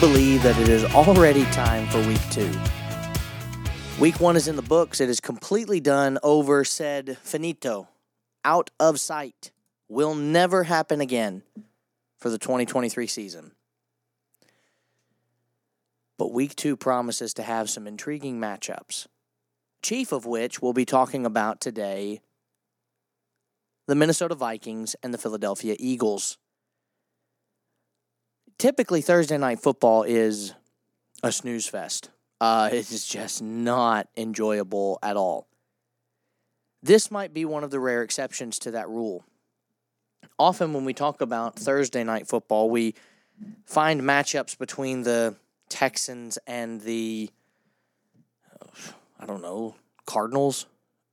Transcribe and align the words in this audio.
believe 0.00 0.42
that 0.42 0.58
it 0.58 0.68
is 0.68 0.84
already 0.94 1.44
time 1.46 1.86
for 1.88 1.98
week 2.06 2.20
two? 2.30 2.50
Week 4.00 4.20
one 4.20 4.36
is 4.36 4.46
in 4.46 4.56
the 4.56 4.62
books. 4.62 5.00
It 5.00 5.08
is 5.08 5.20
completely 5.20 5.80
done, 5.80 6.18
over, 6.22 6.64
said, 6.64 7.18
finito, 7.22 7.88
out 8.44 8.70
of 8.78 9.00
sight. 9.00 9.50
Will 9.88 10.14
never 10.14 10.64
happen 10.64 11.00
again 11.00 11.42
for 12.18 12.30
the 12.30 12.38
2023 12.38 13.06
season. 13.06 13.52
But 16.16 16.32
week 16.32 16.54
two 16.56 16.76
promises 16.76 17.34
to 17.34 17.42
have 17.42 17.70
some 17.70 17.86
intriguing 17.86 18.40
matchups, 18.40 19.06
chief 19.82 20.12
of 20.12 20.26
which 20.26 20.60
we'll 20.60 20.72
be 20.72 20.84
talking 20.84 21.24
about 21.24 21.60
today 21.60 22.20
the 23.88 23.94
Minnesota 23.94 24.34
Vikings 24.34 24.94
and 25.02 25.14
the 25.14 25.18
Philadelphia 25.18 25.74
Eagles. 25.78 26.36
Typically, 28.58 29.00
Thursday 29.00 29.38
night 29.38 29.60
football 29.60 30.02
is 30.02 30.52
a 31.22 31.30
snooze 31.30 31.66
fest. 31.66 32.10
Uh, 32.40 32.68
it 32.72 32.90
is 32.90 33.06
just 33.06 33.40
not 33.40 34.08
enjoyable 34.16 34.98
at 35.02 35.16
all. 35.16 35.46
This 36.82 37.10
might 37.10 37.32
be 37.32 37.44
one 37.44 37.64
of 37.64 37.70
the 37.70 37.80
rare 37.80 38.02
exceptions 38.02 38.58
to 38.60 38.72
that 38.72 38.88
rule. 38.88 39.24
Often, 40.38 40.72
when 40.72 40.84
we 40.84 40.94
talk 40.94 41.20
about 41.20 41.56
Thursday 41.56 42.04
night 42.04 42.28
football, 42.28 42.70
we 42.70 42.94
find 43.64 44.00
matchups 44.00 44.58
between 44.58 45.02
the 45.02 45.36
Texans 45.68 46.38
and 46.46 46.80
the, 46.80 47.30
I 49.18 49.26
don't 49.26 49.42
know, 49.42 49.74
Cardinals. 50.06 50.66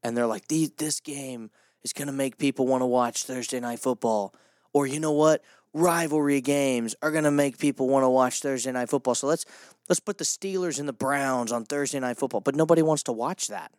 And 0.03 0.15
they're 0.15 0.27
like, 0.27 0.47
this 0.47 0.99
game 0.99 1.49
is 1.83 1.93
going 1.93 2.07
to 2.07 2.13
make 2.13 2.37
people 2.37 2.67
want 2.67 2.81
to 2.81 2.85
watch 2.87 3.23
Thursday 3.23 3.59
night 3.59 3.79
football. 3.79 4.35
Or 4.73 4.85
you 4.85 4.99
know 4.99 5.13
what? 5.13 5.43
Rivalry 5.75 6.39
games 6.39 6.95
are 7.01 7.11
going 7.11 7.25
to 7.25 7.31
make 7.31 7.57
people 7.57 7.89
want 7.89 8.03
to 8.03 8.09
watch 8.09 8.39
Thursday 8.39 8.71
night 8.71 8.87
football. 8.87 9.13
So 9.13 9.27
let's 9.27 9.45
let's 9.89 9.99
put 9.99 10.17
the 10.17 10.23
Steelers 10.23 10.79
and 10.79 10.87
the 10.87 10.93
Browns 10.93 11.51
on 11.51 11.65
Thursday 11.65 11.99
night 11.99 12.17
football. 12.17 12.39
But 12.39 12.55
nobody 12.55 12.81
wants 12.81 13.03
to 13.03 13.11
watch 13.11 13.49
that. 13.49 13.73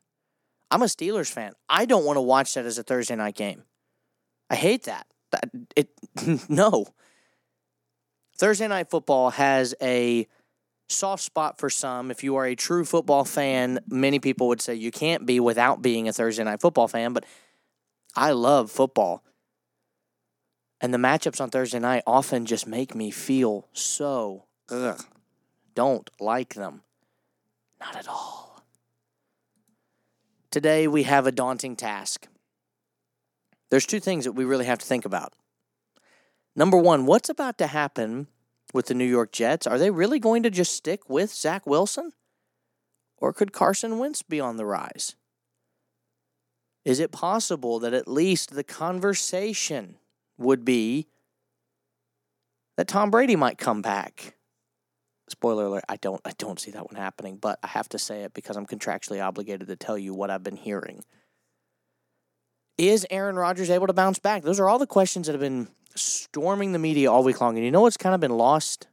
I'm 0.70 0.82
a 0.82 0.86
Steelers 0.86 1.32
fan. 1.32 1.54
I 1.70 1.86
don't 1.86 2.04
want 2.04 2.18
to 2.18 2.20
watch 2.20 2.52
that 2.52 2.66
as 2.66 2.76
a 2.76 2.82
Thursday 2.82 3.16
night 3.16 3.34
game. 3.34 3.62
I 4.50 4.56
hate 4.56 4.82
that. 4.82 5.06
That 5.32 5.48
it 5.74 5.88
no. 6.50 6.86
Thursday 8.36 8.68
night 8.68 8.90
football 8.90 9.30
has 9.30 9.74
a 9.80 10.26
soft 10.90 11.22
spot 11.22 11.58
for 11.58 11.70
some. 11.70 12.10
If 12.10 12.22
you 12.22 12.36
are 12.36 12.44
a 12.44 12.54
true 12.54 12.84
football 12.84 13.24
fan, 13.24 13.80
many 13.88 14.18
people 14.18 14.48
would 14.48 14.60
say 14.60 14.74
you 14.74 14.90
can't 14.90 15.24
be 15.24 15.40
without 15.40 15.80
being 15.80 16.08
a 16.08 16.12
Thursday 16.12 16.44
night 16.44 16.60
football 16.60 16.88
fan, 16.88 17.14
but 17.14 17.24
I 18.14 18.32
love 18.32 18.70
football. 18.70 19.22
And 20.80 20.92
the 20.92 20.98
matchups 20.98 21.40
on 21.40 21.50
Thursday 21.50 21.78
night 21.78 22.02
often 22.06 22.44
just 22.44 22.66
make 22.66 22.94
me 22.94 23.10
feel 23.10 23.68
so 23.72 24.44
ugh, 24.70 25.02
don't 25.74 26.10
like 26.20 26.54
them. 26.54 26.82
Not 27.80 27.96
at 27.96 28.08
all. 28.08 28.62
Today 30.50 30.86
we 30.88 31.04
have 31.04 31.26
a 31.26 31.32
daunting 31.32 31.76
task. 31.76 32.28
There's 33.70 33.86
two 33.86 34.00
things 34.00 34.24
that 34.24 34.32
we 34.32 34.44
really 34.44 34.66
have 34.66 34.78
to 34.78 34.86
think 34.86 35.04
about. 35.04 35.32
Number 36.54 36.78
one, 36.78 37.04
what's 37.04 37.28
about 37.28 37.58
to 37.58 37.66
happen 37.66 38.28
with 38.72 38.86
the 38.86 38.94
New 38.94 39.04
York 39.04 39.32
Jets? 39.32 39.66
Are 39.66 39.78
they 39.78 39.90
really 39.90 40.18
going 40.18 40.42
to 40.42 40.50
just 40.50 40.74
stick 40.74 41.08
with 41.08 41.32
Zach 41.32 41.66
Wilson? 41.66 42.12
Or 43.18 43.32
could 43.32 43.52
Carson 43.52 43.98
Wentz 43.98 44.22
be 44.22 44.40
on 44.40 44.56
the 44.56 44.66
rise? 44.66 45.16
Is 46.84 47.00
it 47.00 47.12
possible 47.12 47.78
that 47.80 47.92
at 47.94 48.06
least 48.06 48.54
the 48.54 48.64
conversation 48.64 49.96
would 50.38 50.64
be 50.64 51.06
that 52.76 52.88
Tom 52.88 53.10
Brady 53.10 53.36
might 53.36 53.58
come 53.58 53.82
back? 53.82 54.34
Spoiler 55.28 55.64
alert, 55.64 55.84
I 55.88 55.96
don't 55.96 56.20
I 56.24 56.32
don't 56.38 56.60
see 56.60 56.70
that 56.70 56.86
one 56.86 57.00
happening, 57.00 57.36
but 57.36 57.58
I 57.62 57.68
have 57.68 57.88
to 57.90 57.98
say 57.98 58.22
it 58.22 58.34
because 58.34 58.56
I'm 58.56 58.66
contractually 58.66 59.24
obligated 59.24 59.66
to 59.68 59.76
tell 59.76 59.98
you 59.98 60.14
what 60.14 60.30
I've 60.30 60.44
been 60.44 60.56
hearing. 60.56 61.02
Is 62.78 63.06
Aaron 63.10 63.36
Rodgers 63.36 63.70
able 63.70 63.86
to 63.86 63.92
bounce 63.92 64.18
back? 64.18 64.42
Those 64.42 64.60
are 64.60 64.68
all 64.68 64.78
the 64.78 64.86
questions 64.86 65.26
that 65.26 65.32
have 65.32 65.40
been 65.40 65.68
storming 65.94 66.72
the 66.72 66.78
media 66.78 67.10
all 67.10 67.24
week 67.24 67.40
long. 67.40 67.56
And 67.56 67.64
you 67.64 67.70
know 67.70 67.80
what's 67.80 67.96
kind 67.96 68.14
of 68.14 68.20
been 68.20 68.36
lost? 68.36 68.86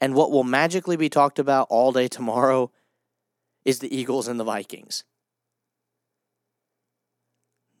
And 0.00 0.14
what 0.14 0.30
will 0.30 0.44
magically 0.44 0.96
be 0.96 1.08
talked 1.08 1.38
about 1.38 1.68
all 1.70 1.92
day 1.92 2.08
tomorrow 2.08 2.70
is 3.64 3.78
the 3.78 3.94
Eagles 3.94 4.28
and 4.28 4.40
the 4.40 4.44
Vikings. 4.44 5.04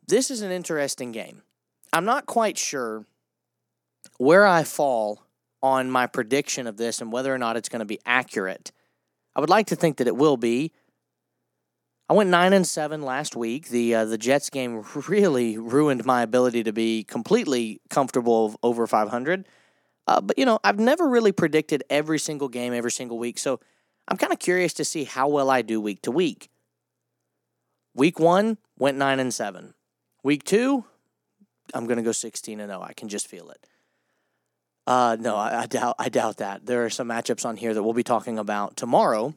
This 0.06 0.30
is 0.30 0.42
an 0.42 0.50
interesting 0.50 1.12
game. 1.12 1.42
I'm 1.92 2.04
not 2.04 2.26
quite 2.26 2.56
sure 2.56 3.04
where 4.18 4.46
I 4.46 4.64
fall 4.64 5.22
on 5.62 5.90
my 5.90 6.06
prediction 6.06 6.66
of 6.66 6.76
this 6.76 7.00
and 7.00 7.12
whether 7.12 7.34
or 7.34 7.38
not 7.38 7.56
it's 7.56 7.68
going 7.68 7.80
to 7.80 7.86
be 7.86 8.00
accurate. 8.06 8.72
I 9.34 9.40
would 9.40 9.50
like 9.50 9.66
to 9.68 9.76
think 9.76 9.98
that 9.98 10.06
it 10.06 10.16
will 10.16 10.36
be. 10.36 10.72
I 12.08 12.12
went 12.12 12.30
nine 12.30 12.52
and 12.52 12.66
seven 12.66 13.02
last 13.02 13.36
week. 13.36 13.68
The 13.68 13.94
uh, 13.94 14.04
the 14.04 14.18
Jets 14.18 14.50
game 14.50 14.84
really 15.08 15.58
ruined 15.58 16.04
my 16.04 16.22
ability 16.22 16.64
to 16.64 16.72
be 16.72 17.04
completely 17.04 17.80
comfortable 17.88 18.58
over 18.62 18.86
500. 18.86 19.46
Uh, 20.06 20.20
but 20.20 20.36
you 20.36 20.44
know, 20.44 20.58
I've 20.64 20.80
never 20.80 21.08
really 21.08 21.32
predicted 21.32 21.84
every 21.88 22.18
single 22.18 22.48
game 22.48 22.72
every 22.72 22.90
single 22.90 23.18
week, 23.18 23.38
so 23.38 23.60
I'm 24.08 24.16
kind 24.16 24.32
of 24.32 24.40
curious 24.40 24.72
to 24.74 24.84
see 24.84 25.04
how 25.04 25.28
well 25.28 25.50
I 25.50 25.62
do 25.62 25.80
week 25.80 26.02
to 26.02 26.10
week. 26.10 26.50
Week 27.94 28.18
one 28.18 28.58
went 28.76 28.98
nine 28.98 29.20
and 29.20 29.32
seven. 29.32 29.74
Week 30.24 30.42
two, 30.42 30.84
I'm 31.74 31.86
going 31.86 31.96
to 31.96 32.02
go 32.02 32.12
16 32.12 32.60
and 32.60 32.70
0. 32.70 32.82
I 32.82 32.92
can 32.92 33.08
just 33.08 33.28
feel 33.28 33.50
it. 33.50 33.66
Uh, 34.86 35.16
no, 35.20 35.36
I, 35.36 35.62
I, 35.62 35.66
doubt. 35.66 35.96
I 35.98 36.08
doubt 36.08 36.38
that. 36.38 36.66
There 36.66 36.84
are 36.84 36.90
some 36.90 37.08
matchups 37.08 37.44
on 37.44 37.56
here 37.56 37.74
that 37.74 37.82
we'll 37.82 37.92
be 37.92 38.02
talking 38.02 38.38
about 38.38 38.76
tomorrow 38.76 39.34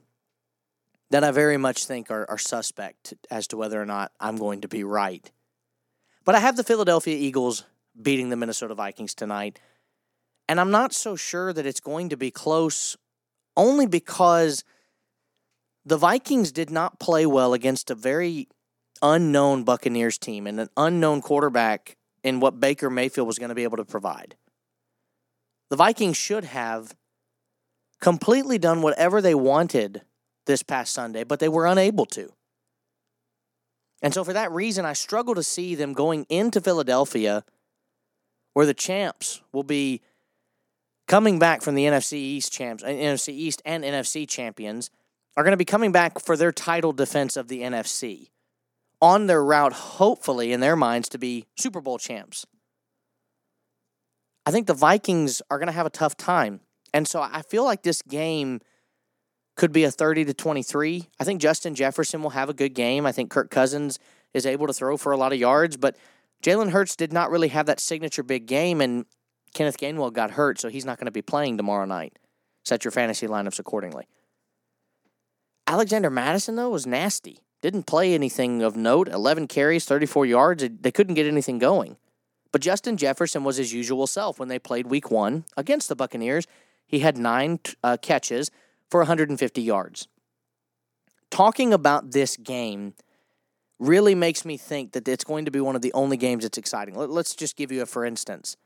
that 1.12 1.24
I 1.24 1.32
very 1.32 1.58
much 1.58 1.86
think 1.86 2.10
are, 2.10 2.28
are 2.30 2.40
suspect 2.40 3.14
as 3.30 3.46
to 3.48 3.58
whether 3.58 3.80
or 3.80 3.86
not 3.86 4.12
I'm 4.20 4.36
going 4.38 4.62
to 4.62 4.68
be 4.68 4.84
right. 4.84 5.30
But 6.26 6.36
I 6.36 6.40
have 6.40 6.56
the 6.56 6.64
Philadelphia 6.64 7.16
Eagles 7.16 7.66
beating 8.02 8.30
the 8.30 8.36
Minnesota 8.36 8.74
Vikings 8.74 9.14
tonight, 9.14 9.60
and 10.48 10.60
I'm 10.60 10.72
not 10.72 10.94
so 10.94 11.16
sure 11.16 11.54
that 11.54 11.66
it's 11.66 11.80
going 11.80 12.10
to 12.10 12.18
be 12.18 12.32
close, 12.32 12.98
only 13.56 13.86
because 13.86 14.64
the 15.86 15.98
Vikings 15.98 16.52
did 16.52 16.72
not 16.72 17.00
play 17.00 17.26
well 17.26 17.54
against 17.54 17.92
a 17.92 17.96
very 17.96 18.48
unknown 19.02 19.64
Buccaneers 19.64 20.18
team 20.18 20.48
and 20.48 20.60
an 20.60 20.70
unknown 20.78 21.22
quarterback 21.22 21.98
in 22.24 22.40
what 22.40 22.60
Baker 22.60 22.90
Mayfield 22.90 23.28
was 23.28 23.38
going 23.38 23.50
to 23.50 23.56
be 23.56 23.64
able 23.64 23.78
to 23.78 23.86
provide. 23.86 24.36
The 25.70 25.76
Vikings 25.76 26.18
should 26.18 26.44
have 26.46 26.96
completely 28.00 28.58
done 28.58 28.82
whatever 28.82 29.22
they 29.22 29.36
wanted 29.36 30.02
this 30.46 30.64
past 30.64 30.94
Sunday, 30.94 31.24
but 31.24 31.40
they 31.40 31.50
were 31.50 31.66
unable 31.66 32.06
to. 32.08 32.32
And 34.02 34.14
so, 34.14 34.24
for 34.24 34.34
that 34.34 34.52
reason, 34.52 34.86
I 34.86 34.94
struggle 34.94 35.34
to 35.36 35.44
see 35.44 35.76
them 35.76 35.94
going 35.94 36.26
into 36.30 36.60
Philadelphia 36.60 37.46
where 38.54 38.66
the 38.66 38.74
champs 38.74 39.42
will 39.52 39.64
be 39.64 40.02
coming 41.08 41.40
back 41.40 41.62
from 41.62 41.76
the 41.76 41.86
NFC 41.86 42.14
East 42.14 42.52
champs, 42.52 42.84
uh, 42.84 42.88
NFC 42.88 43.30
East 43.30 43.62
and 43.66 43.84
NFC 43.84 44.28
champions 44.28 44.90
are 45.36 45.44
going 45.44 45.54
to 45.54 45.58
be 45.58 45.66
coming 45.66 45.92
back 45.92 46.20
for 46.20 46.38
their 46.38 46.52
title 46.52 46.92
defense 46.92 47.36
of 47.36 47.48
the 47.48 47.62
NFC 47.62 48.30
on 49.04 49.28
their 49.28 49.44
route, 49.44 49.74
hopefully, 49.74 50.54
in 50.54 50.62
their 50.62 50.78
minds, 50.78 51.10
to 51.10 51.18
be 51.18 51.46
Super 51.58 51.82
Bowl 51.82 51.98
champs. 51.98 52.46
I 54.46 54.52
think 54.52 54.66
the 54.66 54.74
Vikings 54.74 55.42
are 55.52 55.58
going 55.60 55.68
to 55.68 55.74
have 55.74 55.86
a 55.86 55.90
tough 55.90 56.16
time. 56.16 56.62
And 56.94 57.06
so 57.06 57.22
I 57.22 57.42
feel 57.42 57.66
like 57.66 57.84
this 57.84 58.02
game 58.02 58.62
could 59.58 59.74
be 59.74 59.84
a 59.84 59.92
30 59.92 60.24
to 60.26 60.34
23. 60.34 61.10
I 61.20 61.24
think 61.26 61.42
Justin 61.42 61.76
Jefferson 61.76 62.24
will 62.24 62.30
have 62.30 62.48
a 62.48 62.54
good 62.54 62.74
game. 62.74 63.06
I 63.06 63.12
think 63.12 63.30
Kirk 63.30 63.52
Cousins 63.52 64.00
is 64.34 64.46
able 64.46 64.68
to 64.68 64.74
throw 64.74 64.96
for 64.96 65.12
a 65.12 65.18
lot 65.18 65.34
of 65.34 65.40
yards, 65.40 65.76
but 65.76 65.98
Jalen 66.42 66.72
Hurts 66.72 66.96
did 66.96 67.12
not 67.12 67.30
really 67.30 67.50
have 67.50 67.66
that 67.66 67.82
signature 67.82 68.24
big 68.24 68.46
game, 68.46 68.80
and 68.80 69.06
Kenneth 69.54 69.78
Gainwell 69.78 70.14
got 70.14 70.32
hurt, 70.32 70.60
so 70.60 70.70
he's 70.70 70.86
not 70.86 70.98
going 70.98 71.06
to 71.08 71.12
be 71.12 71.22
playing 71.22 71.58
tomorrow 71.58 71.86
night. 71.86 72.18
Set 72.64 72.86
your 72.86 72.92
fantasy 72.92 73.28
lineups 73.28 73.60
accordingly. 73.60 74.08
Alexander 75.68 76.10
Mattison, 76.10 76.56
though, 76.56 76.70
was 76.70 76.88
nasty. 76.88 77.40
Didn't 77.64 77.84
play 77.84 78.14
anything 78.14 78.62
of 78.62 78.76
note. 78.76 79.08
11 79.08 79.48
carries, 79.48 79.86
34 79.86 80.26
yards. 80.26 80.66
They 80.82 80.92
couldn't 80.92 81.14
get 81.14 81.26
anything 81.26 81.60
going. 81.60 81.96
But 82.52 82.60
Justin 82.60 82.98
Jefferson 82.98 83.46
was 83.46 83.56
his 83.56 83.72
usual 83.72 84.06
self 84.06 84.38
when 84.38 84.50
they 84.50 84.60
played 84.60 84.88
week 84.88 85.10
one 85.10 85.46
against 85.56 85.88
the 85.88 85.96
Buccaneers. 85.96 86.46
He 86.86 87.00
had 87.00 87.18
nine 87.18 87.62
uh, 87.82 87.96
catches 88.02 88.52
for 88.92 89.00
150 89.00 89.62
yards. 89.62 90.10
Talking 91.32 91.72
about 91.72 92.12
this 92.12 92.36
game 92.36 92.96
really 93.80 94.14
makes 94.14 94.44
me 94.44 94.58
think 94.58 94.92
that 94.92 95.08
it's 95.08 95.24
going 95.24 95.46
to 95.46 95.52
be 95.52 95.62
one 95.62 95.78
of 95.78 95.82
the 95.82 95.94
only 95.94 96.18
games 96.18 96.44
that's 96.44 96.58
exciting. 96.58 96.96
Let's 96.96 97.34
just 97.34 97.56
give 97.56 97.72
you 97.72 97.82
a 97.82 97.86
for 97.86 98.04
instance. 98.04 98.58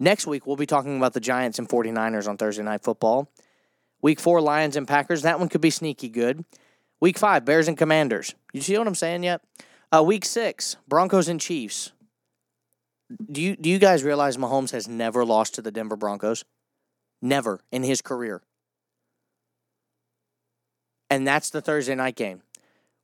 Next 0.00 0.26
week, 0.26 0.44
we'll 0.44 0.56
be 0.56 0.66
talking 0.66 0.96
about 0.96 1.12
the 1.12 1.20
Giants 1.20 1.60
and 1.60 1.68
49ers 1.68 2.26
on 2.26 2.36
Thursday 2.36 2.64
Night 2.64 2.82
Football. 2.82 3.30
Week 4.02 4.18
four, 4.18 4.40
Lions 4.40 4.74
and 4.74 4.88
Packers. 4.88 5.22
That 5.22 5.38
one 5.38 5.48
could 5.48 5.60
be 5.60 5.70
sneaky 5.70 6.08
good. 6.08 6.44
Week 7.00 7.18
five, 7.18 7.44
Bears 7.44 7.68
and 7.68 7.76
Commanders. 7.76 8.34
You 8.52 8.60
see 8.60 8.78
what 8.78 8.86
I'm 8.86 8.94
saying 8.94 9.24
yet? 9.24 9.42
Uh, 9.94 10.02
week 10.02 10.24
six, 10.24 10.76
Broncos 10.88 11.28
and 11.28 11.40
Chiefs. 11.40 11.92
Do 13.30 13.42
you 13.42 13.56
do 13.56 13.68
you 13.68 13.78
guys 13.78 14.02
realize 14.02 14.36
Mahomes 14.36 14.70
has 14.72 14.88
never 14.88 15.24
lost 15.24 15.54
to 15.54 15.62
the 15.62 15.70
Denver 15.70 15.96
Broncos? 15.96 16.44
Never 17.20 17.60
in 17.70 17.82
his 17.82 18.00
career. 18.00 18.42
And 21.10 21.26
that's 21.26 21.50
the 21.50 21.60
Thursday 21.60 21.94
night 21.94 22.16
game. 22.16 22.42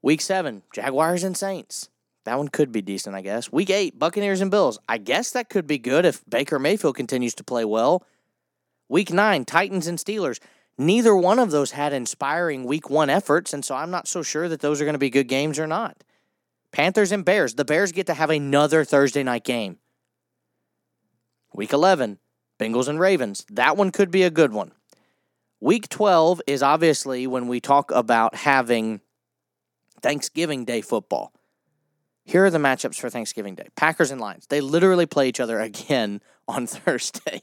Week 0.02 0.20
seven, 0.20 0.62
Jaguars 0.74 1.22
and 1.22 1.36
Saints. 1.36 1.90
That 2.24 2.38
one 2.38 2.48
could 2.48 2.72
be 2.72 2.82
decent, 2.82 3.14
I 3.14 3.20
guess. 3.22 3.52
Week 3.52 3.70
eight, 3.70 3.98
Buccaneers 3.98 4.40
and 4.40 4.50
Bills. 4.50 4.78
I 4.88 4.98
guess 4.98 5.30
that 5.32 5.48
could 5.48 5.66
be 5.66 5.78
good 5.78 6.04
if 6.04 6.22
Baker 6.28 6.58
Mayfield 6.58 6.96
continues 6.96 7.34
to 7.36 7.44
play 7.44 7.64
well. 7.64 8.04
Week 8.88 9.12
nine, 9.12 9.44
Titans 9.44 9.86
and 9.86 9.98
Steelers. 9.98 10.40
Neither 10.80 11.14
one 11.14 11.38
of 11.38 11.50
those 11.50 11.72
had 11.72 11.92
inspiring 11.92 12.64
week 12.64 12.88
one 12.88 13.10
efforts, 13.10 13.52
and 13.52 13.62
so 13.62 13.74
I'm 13.74 13.90
not 13.90 14.08
so 14.08 14.22
sure 14.22 14.48
that 14.48 14.60
those 14.60 14.80
are 14.80 14.86
going 14.86 14.94
to 14.94 14.98
be 14.98 15.10
good 15.10 15.28
games 15.28 15.58
or 15.58 15.66
not. 15.66 16.02
Panthers 16.72 17.12
and 17.12 17.22
Bears. 17.22 17.56
The 17.56 17.66
Bears 17.66 17.92
get 17.92 18.06
to 18.06 18.14
have 18.14 18.30
another 18.30 18.82
Thursday 18.82 19.22
night 19.22 19.44
game. 19.44 19.76
Week 21.52 21.74
11, 21.74 22.18
Bengals 22.58 22.88
and 22.88 22.98
Ravens. 22.98 23.44
That 23.50 23.76
one 23.76 23.90
could 23.90 24.10
be 24.10 24.22
a 24.22 24.30
good 24.30 24.54
one. 24.54 24.72
Week 25.60 25.86
12 25.90 26.40
is 26.46 26.62
obviously 26.62 27.26
when 27.26 27.46
we 27.46 27.60
talk 27.60 27.90
about 27.90 28.34
having 28.34 29.02
Thanksgiving 30.00 30.64
Day 30.64 30.80
football. 30.80 31.34
Here 32.24 32.46
are 32.46 32.50
the 32.50 32.56
matchups 32.56 32.98
for 32.98 33.10
Thanksgiving 33.10 33.54
Day 33.54 33.68
Packers 33.76 34.10
and 34.10 34.18
Lions. 34.18 34.46
They 34.46 34.62
literally 34.62 35.04
play 35.04 35.28
each 35.28 35.40
other 35.40 35.60
again 35.60 36.22
on 36.48 36.66
Thursday. 36.66 37.42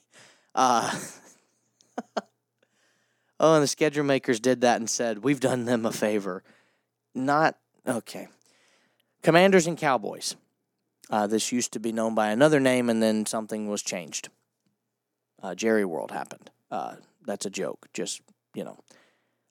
Uh, 0.55 0.97
oh, 3.39 3.55
and 3.55 3.63
the 3.63 3.67
schedule 3.67 4.03
makers 4.03 4.39
did 4.39 4.61
that 4.61 4.77
and 4.79 4.89
said, 4.89 5.23
We've 5.23 5.39
done 5.39 5.65
them 5.65 5.85
a 5.85 5.91
favor. 5.91 6.43
Not, 7.13 7.57
okay. 7.87 8.27
Commanders 9.23 9.67
and 9.67 9.77
Cowboys. 9.77 10.35
Uh, 11.09 11.27
this 11.27 11.51
used 11.51 11.71
to 11.73 11.79
be 11.79 11.91
known 11.91 12.15
by 12.15 12.29
another 12.29 12.59
name, 12.59 12.89
and 12.89 13.01
then 13.01 13.25
something 13.25 13.67
was 13.67 13.81
changed. 13.81 14.29
Uh, 15.41 15.55
Jerry 15.55 15.85
World 15.85 16.11
happened. 16.11 16.51
Uh, 16.69 16.95
that's 17.25 17.45
a 17.45 17.49
joke. 17.49 17.87
Just, 17.93 18.21
you 18.53 18.63
know. 18.63 18.77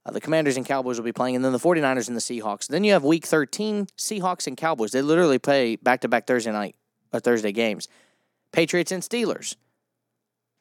Uh, 0.05 0.13
the 0.13 0.21
Commanders 0.21 0.57
and 0.57 0.65
Cowboys 0.65 0.99
will 0.99 1.05
be 1.05 1.13
playing, 1.13 1.35
and 1.35 1.45
then 1.45 1.53
the 1.53 1.59
49ers 1.59 2.07
and 2.07 2.17
the 2.17 2.21
Seahawks. 2.21 2.69
Then 2.69 2.85
you 2.85 2.93
have 2.93 3.03
Week 3.03 3.27
13, 3.27 3.87
Seahawks 3.99 4.47
and 4.47 4.57
Cowboys. 4.57 4.93
They 4.93 5.03
literally 5.03 5.39
play 5.39 5.77
back 5.77 6.03
to 6.03 6.09
back 6.09 6.27
Thursday 6.27 6.53
night 6.53 6.77
or 7.13 7.19
Thursday 7.19 7.53
games. 7.53 7.89
Patriots 8.53 8.93
and 8.93 9.03
Steelers, 9.03 9.57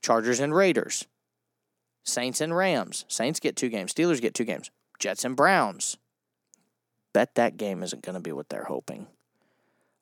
Chargers 0.02 0.40
and 0.40 0.54
Raiders, 0.56 1.06
Saints 2.06 2.40
and 2.40 2.56
Rams. 2.56 3.04
Saints 3.08 3.40
get 3.40 3.56
two 3.56 3.70
games. 3.70 3.94
Steelers 3.94 4.22
get 4.22 4.34
two 4.34 4.46
games. 4.46 4.72
Jets 5.00 5.26
and 5.26 5.36
Browns. 5.36 5.98
Bet 7.14 7.36
that 7.36 7.58
game 7.58 7.84
isn't 7.84 8.04
going 8.04 8.14
to 8.14 8.22
be 8.22 8.32
what 8.32 8.50
they're 8.50 8.66
hoping. 8.66 9.08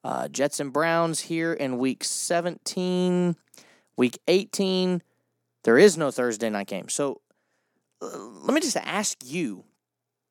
Uh, 0.04 0.28
Jets 0.28 0.60
and 0.60 0.72
Browns 0.72 1.22
here 1.22 1.54
in 1.54 1.78
Week 1.78 2.04
17. 2.04 3.36
Week 3.96 4.20
18, 4.28 5.02
there 5.64 5.78
is 5.78 5.98
no 5.98 6.12
Thursday 6.12 6.50
night 6.50 6.68
game. 6.68 6.90
So 6.90 7.22
let 8.02 8.54
me 8.54 8.62
just 8.62 8.78
ask 8.78 9.18
you 9.24 9.64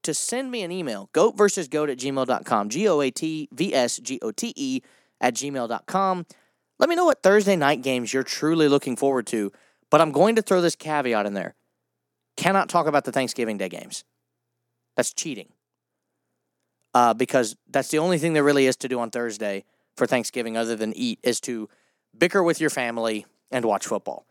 to 0.02 0.12
send 0.14 0.50
me 0.50 0.62
an 0.62 0.72
email 0.72 1.08
goat 1.12 1.36
versus 1.36 1.68
goat 1.68 1.88
at 1.90 1.98
gmail.com 1.98 2.68
g-o-a-t-v-s-g-o-t-e 2.68 3.22
at 5.20 5.34
gmail.com 5.34 6.26
let 6.78 6.88
me 6.88 6.96
know 6.96 7.04
what 7.04 7.22
thursday 7.22 7.54
night 7.56 7.82
games 7.82 8.12
you're 8.12 8.22
truly 8.22 8.68
looking 8.68 8.96
forward 8.96 9.26
to 9.26 9.52
but 9.90 10.00
i'm 10.00 10.12
going 10.12 10.34
to 10.36 10.42
throw 10.42 10.60
this 10.60 10.76
caveat 10.76 11.26
in 11.26 11.34
there 11.34 11.54
cannot 12.36 12.68
talk 12.68 12.86
about 12.86 13.04
the 13.04 13.12
thanksgiving 13.12 13.58
day 13.58 13.68
games 13.68 14.04
that's 14.96 15.12
cheating 15.12 15.48
uh, 16.94 17.14
because 17.14 17.56
that's 17.70 17.88
the 17.88 17.98
only 17.98 18.18
thing 18.18 18.32
there 18.32 18.44
really 18.44 18.66
is 18.66 18.76
to 18.76 18.88
do 18.88 18.98
on 19.00 19.10
thursday 19.10 19.64
for 19.96 20.06
thanksgiving 20.06 20.56
other 20.56 20.76
than 20.76 20.92
eat 20.94 21.18
is 21.22 21.40
to 21.40 21.68
bicker 22.16 22.42
with 22.42 22.60
your 22.60 22.70
family 22.70 23.26
and 23.50 23.64
watch 23.64 23.86
football 23.86 24.26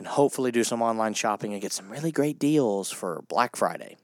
and 0.00 0.06
hopefully 0.06 0.50
do 0.50 0.64
some 0.64 0.80
online 0.80 1.12
shopping 1.12 1.52
and 1.52 1.60
get 1.60 1.72
some 1.72 1.90
really 1.90 2.10
great 2.10 2.38
deals 2.38 2.90
for 2.90 3.22
Black 3.28 3.54
Friday. 3.54 3.98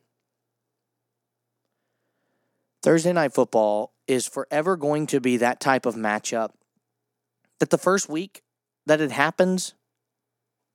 Thursday 2.82 3.14
night 3.14 3.32
football 3.32 3.94
is 4.06 4.26
forever 4.26 4.76
going 4.76 5.06
to 5.06 5.20
be 5.20 5.38
that 5.38 5.58
type 5.58 5.86
of 5.86 5.94
matchup 5.94 6.50
that 7.60 7.70
the 7.70 7.78
first 7.78 8.10
week 8.10 8.42
that 8.84 9.00
it 9.00 9.10
happens 9.10 9.74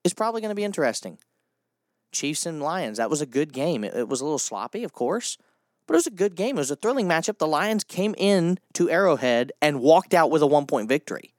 is 0.03 0.13
probably 0.13 0.41
going 0.41 0.49
to 0.49 0.55
be 0.55 0.63
interesting. 0.63 1.19
Chiefs 2.11 2.45
and 2.45 2.61
Lions, 2.61 2.97
that 2.97 3.09
was 3.09 3.21
a 3.21 3.25
good 3.25 3.53
game. 3.53 3.83
It, 3.83 3.93
it, 3.95 4.09
was 4.09 4.21
a 4.21 4.25
little 4.25 4.39
sloppy, 4.39 4.83
of 4.83 4.93
course, 4.93 5.37
but 5.87 5.93
it 5.93 5.97
was 5.97 6.07
a 6.07 6.11
good 6.11 6.35
game. 6.35 6.57
It 6.57 6.61
was 6.61 6.71
a 6.71 6.75
thrilling 6.75 7.07
matchup. 7.07 7.37
The 7.37 7.47
Lions 7.47 7.83
came 7.83 8.15
in 8.17 8.59
to 8.73 8.89
Arrowhead 8.89 9.51
and 9.61 9.81
walked 9.81 10.13
out 10.13 10.31
with 10.31 10.41
a 10.41 10.47
one 10.47 10.65
point 10.65 10.89
victory, 10.89 11.33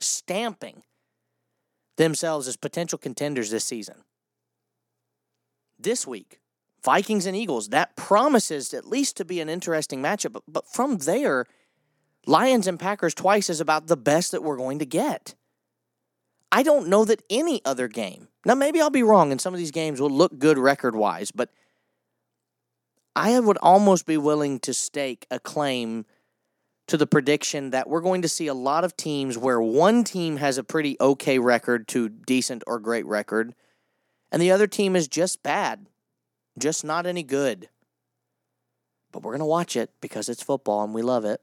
stamping 0.00 0.82
themselves 1.96 2.48
as 2.48 2.56
potential 2.56 2.98
contenders 2.98 3.50
this 3.50 3.64
season. 3.64 4.04
This 5.78 6.06
week, 6.06 6.40
Vikings 6.84 7.26
and 7.26 7.36
Eagles, 7.36 7.68
that 7.68 7.96
promises 7.96 8.74
at 8.74 8.86
least 8.86 9.16
to 9.16 9.24
be 9.24 9.40
an 9.40 9.48
interesting 9.48 10.02
matchup. 10.02 10.32
But, 10.32 10.42
but 10.48 10.68
from 10.68 10.98
there, 10.98 11.46
Lions 12.26 12.66
and 12.66 12.78
Packers 12.78 13.14
twice 13.14 13.50
is 13.50 13.60
about 13.60 13.86
the 13.86 13.96
best 13.96 14.32
that 14.32 14.42
we're 14.42 14.56
going 14.56 14.78
to 14.78 14.86
get. 14.86 15.34
I 16.50 16.62
don't 16.62 16.88
know 16.88 17.04
that 17.04 17.22
any 17.30 17.64
other 17.64 17.88
game, 17.88 18.28
now 18.44 18.54
maybe 18.54 18.80
I'll 18.80 18.90
be 18.90 19.02
wrong 19.02 19.30
and 19.30 19.40
some 19.40 19.54
of 19.54 19.58
these 19.58 19.70
games 19.70 20.00
will 20.00 20.10
look 20.10 20.38
good 20.38 20.58
record 20.58 20.96
wise, 20.96 21.30
but 21.30 21.50
I 23.14 23.38
would 23.38 23.58
almost 23.58 24.06
be 24.06 24.16
willing 24.16 24.58
to 24.60 24.72
stake 24.72 25.26
a 25.30 25.38
claim 25.38 26.06
to 26.88 26.96
the 26.96 27.06
prediction 27.06 27.70
that 27.70 27.88
we're 27.88 28.00
going 28.00 28.22
to 28.22 28.28
see 28.28 28.46
a 28.46 28.54
lot 28.54 28.84
of 28.84 28.96
teams 28.96 29.38
where 29.38 29.60
one 29.60 30.04
team 30.04 30.38
has 30.38 30.58
a 30.58 30.64
pretty 30.64 30.96
okay 31.00 31.38
record 31.38 31.86
to 31.88 32.08
decent 32.08 32.62
or 32.66 32.78
great 32.78 33.06
record, 33.06 33.54
and 34.30 34.42
the 34.42 34.50
other 34.50 34.66
team 34.66 34.96
is 34.96 35.08
just 35.08 35.42
bad, 35.42 35.86
just 36.58 36.84
not 36.84 37.06
any 37.06 37.22
good. 37.22 37.68
But 39.12 39.22
we're 39.22 39.32
going 39.32 39.40
to 39.40 39.46
watch 39.46 39.76
it 39.76 39.90
because 40.00 40.28
it's 40.28 40.42
football 40.42 40.82
and 40.82 40.94
we 40.94 41.02
love 41.02 41.24
it. 41.24 41.40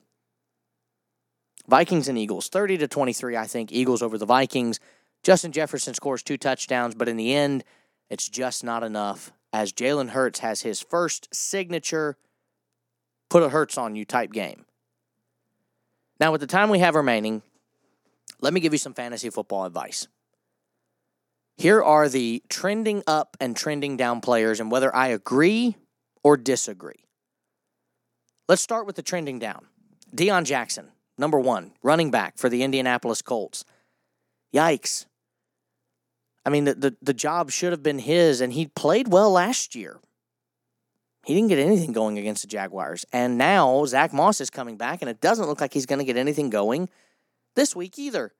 Vikings 1.67 2.07
and 2.07 2.17
Eagles, 2.17 2.49
30 2.49 2.79
to 2.79 2.87
23, 2.87 3.37
I 3.37 3.45
think. 3.45 3.71
Eagles 3.71 4.01
over 4.01 4.17
the 4.17 4.25
Vikings. 4.25 4.79
Justin 5.23 5.51
Jefferson 5.51 5.93
scores 5.93 6.23
two 6.23 6.37
touchdowns, 6.37 6.95
but 6.95 7.09
in 7.09 7.17
the 7.17 7.33
end, 7.33 7.63
it's 8.09 8.29
just 8.29 8.63
not 8.63 8.83
enough 8.83 9.31
as 9.51 9.73
Jalen 9.73 10.09
Hurts 10.09 10.39
has 10.39 10.61
his 10.61 10.81
first 10.81 11.27
signature 11.33 12.17
put 13.29 13.43
a 13.43 13.49
Hurts 13.49 13.77
on 13.77 13.95
you 13.95 14.05
type 14.05 14.31
game. 14.31 14.65
Now, 16.19 16.31
with 16.31 16.41
the 16.41 16.47
time 16.47 16.69
we 16.69 16.79
have 16.79 16.95
remaining, 16.95 17.41
let 18.41 18.53
me 18.53 18.59
give 18.59 18.73
you 18.73 18.79
some 18.79 18.93
fantasy 18.93 19.29
football 19.29 19.65
advice. 19.65 20.07
Here 21.57 21.83
are 21.83 22.07
the 22.07 22.41
trending 22.49 23.03
up 23.05 23.35
and 23.39 23.55
trending 23.55 23.97
down 23.97 24.21
players 24.21 24.59
and 24.59 24.71
whether 24.71 24.95
I 24.95 25.07
agree 25.07 25.75
or 26.23 26.37
disagree. 26.37 27.05
Let's 28.47 28.61
start 28.61 28.85
with 28.85 28.95
the 28.95 29.03
trending 29.03 29.39
down. 29.39 29.67
Deon 30.15 30.45
Jackson, 30.45 30.91
number 31.17 31.39
one, 31.39 31.73
running 31.83 32.11
back 32.11 32.37
for 32.37 32.49
the 32.49 32.63
Indianapolis 32.63 33.21
Colts. 33.21 33.65
Yikes. 34.53 35.05
I 36.45 36.49
mean, 36.49 36.65
the, 36.65 36.73
the, 36.73 36.95
the 37.01 37.13
job 37.13 37.51
should 37.51 37.71
have 37.71 37.83
been 37.83 37.99
his, 37.99 38.41
and 38.41 38.53
he 38.53 38.67
played 38.67 39.09
well 39.09 39.31
last 39.31 39.75
year. 39.75 39.99
He 41.25 41.35
didn't 41.35 41.49
get 41.49 41.59
anything 41.59 41.91
going 41.91 42.17
against 42.17 42.41
the 42.41 42.47
Jaguars. 42.47 43.05
And 43.11 43.37
now 43.37 43.85
Zach 43.85 44.13
Moss 44.13 44.41
is 44.41 44.49
coming 44.49 44.77
back, 44.77 45.01
and 45.01 45.09
it 45.09 45.21
doesn't 45.21 45.47
look 45.47 45.61
like 45.61 45.73
he's 45.73 45.85
going 45.85 45.99
to 45.99 46.05
get 46.05 46.17
anything 46.17 46.49
going 46.49 46.89
this 47.55 47.75
week 47.75 47.99
either. 47.99 48.33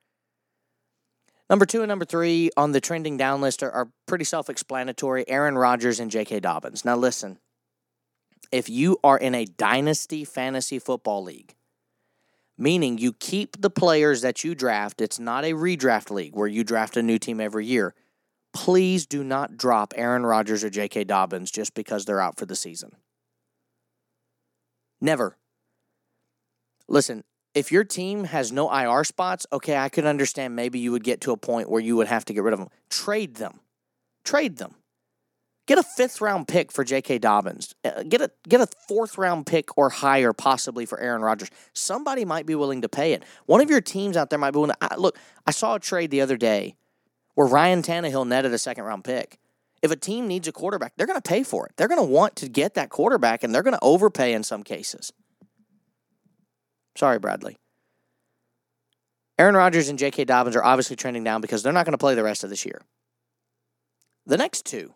Number 1.48 1.66
two 1.66 1.82
and 1.82 1.88
number 1.88 2.04
three 2.04 2.50
on 2.56 2.72
the 2.72 2.80
trending 2.80 3.16
down 3.16 3.40
list 3.40 3.62
are, 3.62 3.70
are 3.70 3.88
pretty 4.06 4.24
self 4.24 4.48
explanatory 4.48 5.28
Aaron 5.28 5.58
Rodgers 5.58 6.00
and 6.00 6.10
J.K. 6.10 6.40
Dobbins. 6.40 6.84
Now, 6.84 6.96
listen, 6.96 7.38
if 8.50 8.68
you 8.68 8.98
are 9.04 9.18
in 9.18 9.34
a 9.34 9.44
dynasty 9.44 10.24
fantasy 10.24 10.78
football 10.78 11.22
league, 11.22 11.54
meaning 12.60 12.98
you 12.98 13.12
keep 13.12 13.60
the 13.60 13.70
players 13.70 14.20
that 14.20 14.44
you 14.44 14.54
draft, 14.54 15.00
it's 15.00 15.18
not 15.18 15.44
a 15.44 15.54
redraft 15.54 16.10
league 16.10 16.36
where 16.36 16.46
you 16.46 16.62
draft 16.62 16.96
a 16.96 17.02
new 17.02 17.18
team 17.18 17.40
every 17.40 17.66
year 17.66 17.94
please 18.52 19.06
do 19.06 19.22
not 19.22 19.56
drop 19.56 19.94
Aaron 19.96 20.24
Rodgers 20.24 20.64
or 20.64 20.70
J.K. 20.70 21.04
Dobbins 21.04 21.50
just 21.50 21.74
because 21.74 22.04
they're 22.04 22.20
out 22.20 22.36
for 22.36 22.46
the 22.46 22.56
season. 22.56 22.92
Never. 25.00 25.36
Listen, 26.88 27.24
if 27.54 27.70
your 27.72 27.84
team 27.84 28.24
has 28.24 28.52
no 28.52 28.72
IR 28.72 29.04
spots, 29.04 29.46
okay, 29.52 29.76
I 29.76 29.88
could 29.88 30.04
understand 30.04 30.56
maybe 30.56 30.78
you 30.78 30.92
would 30.92 31.04
get 31.04 31.20
to 31.22 31.32
a 31.32 31.36
point 31.36 31.70
where 31.70 31.80
you 31.80 31.96
would 31.96 32.08
have 32.08 32.24
to 32.26 32.34
get 32.34 32.42
rid 32.42 32.52
of 32.52 32.58
them. 32.58 32.68
Trade 32.90 33.36
them. 33.36 33.60
Trade 34.24 34.58
them. 34.58 34.74
Get 35.70 35.78
a 35.78 35.84
fifth 35.84 36.20
round 36.20 36.48
pick 36.48 36.72
for 36.72 36.82
J.K. 36.82 37.18
Dobbins. 37.18 37.76
Uh, 37.84 38.02
get 38.02 38.20
a 38.20 38.32
get 38.48 38.60
a 38.60 38.66
fourth 38.88 39.16
round 39.16 39.46
pick 39.46 39.78
or 39.78 39.88
higher, 39.88 40.32
possibly 40.32 40.84
for 40.84 40.98
Aaron 40.98 41.22
Rodgers. 41.22 41.48
Somebody 41.74 42.24
might 42.24 42.44
be 42.44 42.56
willing 42.56 42.82
to 42.82 42.88
pay 42.88 43.12
it. 43.12 43.22
One 43.46 43.60
of 43.60 43.70
your 43.70 43.80
teams 43.80 44.16
out 44.16 44.30
there 44.30 44.38
might 44.40 44.50
be 44.50 44.58
willing 44.58 44.74
to. 44.80 44.92
I, 44.92 44.96
look, 44.96 45.16
I 45.46 45.52
saw 45.52 45.76
a 45.76 45.78
trade 45.78 46.10
the 46.10 46.22
other 46.22 46.36
day 46.36 46.74
where 47.36 47.46
Ryan 47.46 47.82
Tannehill 47.82 48.26
netted 48.26 48.52
a 48.52 48.58
second 48.58 48.82
round 48.82 49.04
pick. 49.04 49.38
If 49.80 49.92
a 49.92 49.96
team 49.96 50.26
needs 50.26 50.48
a 50.48 50.52
quarterback, 50.52 50.94
they're 50.96 51.06
going 51.06 51.22
to 51.22 51.28
pay 51.28 51.44
for 51.44 51.66
it. 51.66 51.74
They're 51.76 51.86
going 51.86 52.00
to 52.00 52.04
want 52.04 52.34
to 52.34 52.48
get 52.48 52.74
that 52.74 52.90
quarterback, 52.90 53.44
and 53.44 53.54
they're 53.54 53.62
going 53.62 53.76
to 53.76 53.84
overpay 53.84 54.32
in 54.32 54.42
some 54.42 54.64
cases. 54.64 55.12
Sorry, 56.96 57.20
Bradley. 57.20 57.58
Aaron 59.38 59.54
Rodgers 59.54 59.88
and 59.88 60.00
J.K. 60.00 60.24
Dobbins 60.24 60.56
are 60.56 60.64
obviously 60.64 60.96
trending 60.96 61.22
down 61.22 61.40
because 61.40 61.62
they're 61.62 61.72
not 61.72 61.86
going 61.86 61.92
to 61.92 61.96
play 61.96 62.16
the 62.16 62.24
rest 62.24 62.42
of 62.42 62.50
this 62.50 62.66
year. 62.66 62.82
The 64.26 64.36
next 64.36 64.66
two 64.66 64.94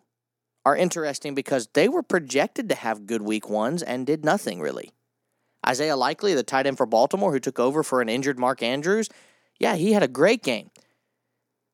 are 0.65 0.75
interesting 0.75 1.35
because 1.35 1.67
they 1.73 1.87
were 1.87 2.01
projected 2.03 2.69
to 2.69 2.75
have 2.75 3.05
good 3.05 3.21
week 3.21 3.49
ones 3.49 3.83
and 3.83 4.07
did 4.07 4.25
nothing 4.25 4.59
really. 4.59 4.91
Isaiah 5.65 5.95
Likely, 5.95 6.33
the 6.33 6.43
tight 6.43 6.67
end 6.67 6.77
for 6.77 6.85
Baltimore, 6.85 7.31
who 7.31 7.39
took 7.39 7.59
over 7.59 7.83
for 7.83 8.01
an 8.01 8.09
injured 8.09 8.39
Mark 8.39 8.61
Andrews, 8.61 9.09
yeah, 9.59 9.75
he 9.75 9.93
had 9.93 10.03
a 10.03 10.07
great 10.07 10.43
game. 10.43 10.69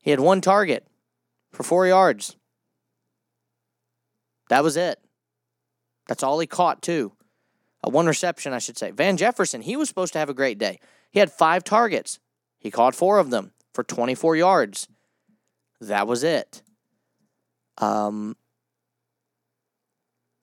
He 0.02 0.12
had 0.12 0.20
one 0.20 0.42
target 0.42 0.88
for 1.52 1.64
four 1.64 1.88
yards. 1.88 2.36
That 4.50 4.64
was 4.64 4.78
it. 4.78 5.00
That's 6.08 6.24
all 6.24 6.40
he 6.40 6.48
caught, 6.48 6.82
too. 6.82 7.14
Uh, 7.86 7.90
one 7.90 8.06
reception, 8.06 8.54
I 8.54 8.60
should 8.60 8.78
say. 8.78 8.92
Van 8.92 9.18
Jefferson, 9.18 9.62
he 9.62 9.76
was 9.76 9.88
supposed 9.88 10.14
to 10.14 10.20
have 10.20 10.30
a 10.30 10.34
great 10.34 10.58
day. 10.58 10.80
He 11.12 11.20
had 11.20 11.32
five 11.32 11.64
targets. 11.64 12.20
He 12.60 12.72
caught 12.72 12.96
four 12.96 13.18
of 13.18 13.30
them 13.30 13.52
for 13.74 13.84
24 13.84 14.36
yards. 14.36 14.88
That 15.80 16.08
was 16.08 16.24
it. 16.24 16.62
Um, 17.78 18.36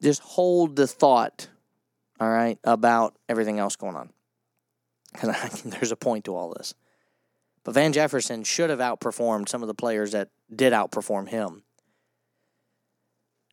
just 0.03 0.23
hold 0.23 0.77
the 0.77 0.87
thought, 0.87 1.49
all 2.21 2.31
right, 2.31 2.59
about 2.65 3.17
everything 3.29 3.59
else 3.59 3.77
going 3.77 3.97
on. 3.97 4.11
Because 5.13 5.63
there's 5.65 5.93
a 5.93 5.97
point 5.97 6.25
to 6.27 6.35
all 6.35 6.55
this. 6.57 6.75
But 7.65 7.75
Van 7.75 7.93
Jefferson 7.93 8.45
should 8.45 8.71
have 8.71 8.79
outperformed 8.79 9.49
some 9.49 9.63
of 9.63 9.69
the 9.69 9.75
players 9.75 10.13
that 10.13 10.31
did 10.55 10.73
outperform 10.73 11.29
him. 11.29 11.65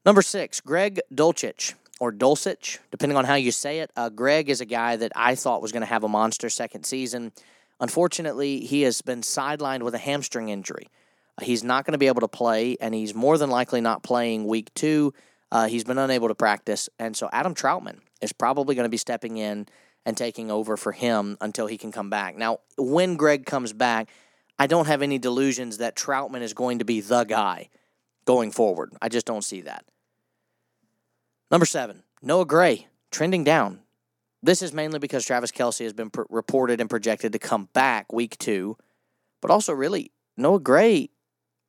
Number 0.06 0.22
six, 0.22 0.62
Greg 0.62 1.02
Dulcich 1.14 1.74
or 2.00 2.12
Dulcich, 2.12 2.80
depending 2.92 3.18
on 3.18 3.26
how 3.26 3.36
you 3.36 3.52
say 3.52 3.80
it. 3.80 3.92
Uh, 3.96 4.10
Greg 4.10 4.50
is 4.50 4.62
a 4.62 4.66
guy 4.66 4.96
that 4.96 5.12
I 5.16 5.36
thought 5.36 5.62
was 5.62 5.72
going 5.72 5.82
to 5.82 5.88
have 5.88 6.04
a 6.04 6.08
monster 6.08 6.50
second 6.50 6.86
season. 6.86 7.32
Unfortunately, 7.80 8.60
he 8.60 8.84
has 8.84 9.02
been 9.02 9.22
sidelined 9.22 9.82
with 9.82 9.96
a 9.96 10.00
hamstring 10.00 10.50
injury. 10.50 10.90
Uh, 11.38 11.46
he's 11.46 11.64
not 11.64 11.86
going 11.86 11.94
to 11.94 11.98
be 11.98 12.08
able 12.08 12.22
to 12.22 12.28
play, 12.28 12.78
and 12.80 12.94
he's 12.94 13.14
more 13.16 13.38
than 13.38 13.50
likely 13.50 13.82
not 13.82 14.04
playing 14.04 14.46
week 14.46 14.74
two. 14.76 15.14
Uh, 15.52 15.68
he's 15.68 15.84
been 15.84 15.98
unable 15.98 16.28
to 16.28 16.36
practice, 16.36 16.90
and 17.00 17.16
so 17.16 17.30
Adam 17.32 17.54
Trautman 17.54 18.00
is 18.22 18.34
probably 18.34 18.76
going 18.76 18.86
to 18.86 18.90
be 18.90 18.98
stepping 18.98 19.38
in 19.38 19.68
and 20.06 20.18
taking 20.18 20.52
over 20.52 20.78
for 20.78 20.92
him 20.92 21.38
until 21.42 21.68
he 21.68 21.78
can 21.78 21.92
come 21.92 22.10
back. 22.10 22.36
Now, 22.38 22.60
when 22.78 23.16
Greg 23.16 23.46
comes 23.46 23.74
back, 23.74 24.10
I 24.58 24.68
don't 24.68 24.88
have 24.88 25.02
any 25.02 25.18
delusions 25.18 25.78
that 25.78 25.96
Trautman 25.96 26.42
is 26.42 26.54
going 26.54 26.80
to 26.80 26.86
be 26.86 27.02
the 27.02 27.24
guy 27.24 27.70
going 28.26 28.52
forward. 28.52 28.94
I 29.02 29.10
just 29.10 29.26
don't 29.26 29.44
see 29.44 29.62
that. 29.62 29.86
Number 31.52 31.66
seven, 31.66 32.04
Noah 32.22 32.46
Gray 32.46 32.88
trending 33.12 33.44
down. 33.44 33.82
This 34.42 34.62
is 34.62 34.74
mainly 34.74 35.00
because 35.00 35.26
Travis 35.26 35.52
Kelce 35.52 35.84
has 35.84 35.94
been 35.94 36.10
pr- 36.10 36.24
reported 36.30 36.80
and 36.80 36.90
projected 36.90 37.34
to 37.34 37.40
come 37.40 37.70
back 37.74 38.14
week 38.14 38.38
two, 38.38 38.78
but 39.42 39.52
also 39.52 39.74
really 39.74 40.12
Noah 40.38 40.60
Gray. 40.60 41.10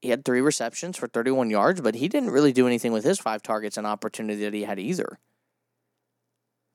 He 0.06 0.10
had 0.10 0.24
three 0.24 0.40
receptions 0.40 0.96
for 0.96 1.08
31 1.08 1.50
yards, 1.50 1.80
but 1.80 1.96
he 1.96 2.06
didn't 2.06 2.30
really 2.30 2.52
do 2.52 2.68
anything 2.68 2.92
with 2.92 3.02
his 3.02 3.18
five 3.18 3.42
targets 3.42 3.76
and 3.76 3.84
opportunity 3.84 4.44
that 4.44 4.54
he 4.54 4.62
had 4.62 4.78
either. 4.78 5.18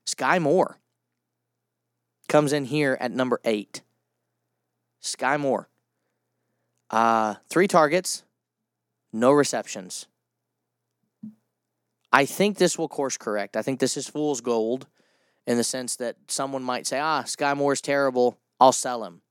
Skyy 0.06 0.42
Moore 0.42 0.80
comes 2.28 2.52
in 2.52 2.66
here 2.66 2.98
at 3.00 3.10
number 3.10 3.40
eight. 3.46 3.84
Skyy 5.02 5.40
Moore. 5.40 5.70
Uh, 6.90 7.36
three 7.50 7.70
targets, 7.70 8.26
no 9.14 9.32
receptions. 9.32 10.08
I 12.12 12.26
think 12.26 12.58
this 12.58 12.78
will 12.78 12.90
course 12.90 13.16
correct. 13.16 13.56
I 13.56 13.62
think 13.62 13.80
this 13.80 13.96
is 13.96 14.10
fool's 14.10 14.42
gold 14.42 14.88
in 15.48 15.56
the 15.56 15.64
sense 15.64 15.96
that 15.96 16.18
someone 16.28 16.64
might 16.64 16.86
say, 16.86 17.00
ah, 17.00 17.24
Skyy 17.24 17.56
Moore's 17.56 17.80
terrible. 17.80 18.38
I'll 18.60 18.74
sell 18.74 19.06
him. 19.06 19.22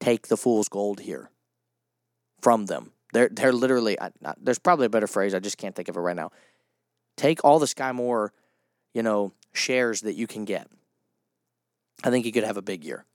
Take 0.00 0.26
the 0.26 0.36
fool's 0.36 0.68
gold 0.68 0.98
here 0.98 1.30
from 2.44 2.66
them. 2.66 2.92
They're, 3.14 3.30
they're 3.32 3.54
literally, 3.54 3.98
I, 3.98 4.10
there's 4.38 4.58
probably 4.58 4.84
a 4.84 4.90
better 4.90 5.06
phrase. 5.06 5.34
I 5.34 5.38
just 5.38 5.56
can't 5.56 5.74
think 5.74 5.88
of 5.88 5.96
it 5.96 6.00
right 6.00 6.14
now. 6.14 6.30
Take 7.16 7.42
all 7.42 7.58
the 7.58 7.64
Skyy 7.64 7.94
Moore, 7.94 8.34
you 8.92 9.02
know, 9.02 9.32
shares 9.54 10.02
that 10.02 10.12
you 10.12 10.26
can 10.26 10.44
get. 10.44 10.68
I 12.04 12.10
think 12.10 12.26
he 12.26 12.32
could 12.32 12.44
have 12.44 12.58
a 12.58 12.62
big 12.62 12.84
year. 12.84 13.06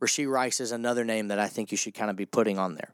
Rashee 0.00 0.28
Rice 0.28 0.58
is 0.58 0.72
another 0.72 1.04
name 1.04 1.28
that 1.28 1.38
I 1.38 1.46
think 1.46 1.70
you 1.70 1.76
should 1.76 1.94
kind 1.94 2.10
of 2.10 2.16
be 2.16 2.26
putting 2.26 2.58
on 2.58 2.74
there. 2.74 2.92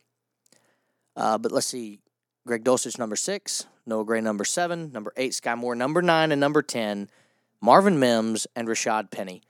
Uh, 1.17 1.39
but 1.39 1.53
let's 1.53 1.69
see. 1.69 2.01
Greg 2.47 2.63
Dulcich, 2.63 2.99
number 2.99 3.17
six. 3.17 3.67
Noah 3.87 4.05
Gray, 4.05 4.21
number 4.21 4.45
seven. 4.45 4.93
Number 4.93 5.15
eight, 5.17 5.33
Skyy 5.33 5.57
Moore, 5.57 5.75
number 5.75 6.03
nine. 6.03 6.33
And 6.33 6.41
number 6.41 6.61
10, 6.61 7.09
Marvin 7.63 7.99
Mims 7.99 8.47
and 8.55 8.69
Rashaad 8.69 9.11
Penny. 9.11 9.41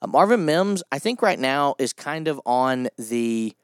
Uh, 0.00 0.06
Marvin 0.06 0.46
Mims, 0.46 0.82
I 0.90 0.98
think 0.98 1.20
right 1.20 1.38
now 1.38 1.74
is 1.78 1.92
kind 1.92 2.26
of 2.26 2.40
on 2.46 2.88
the, 2.96 3.54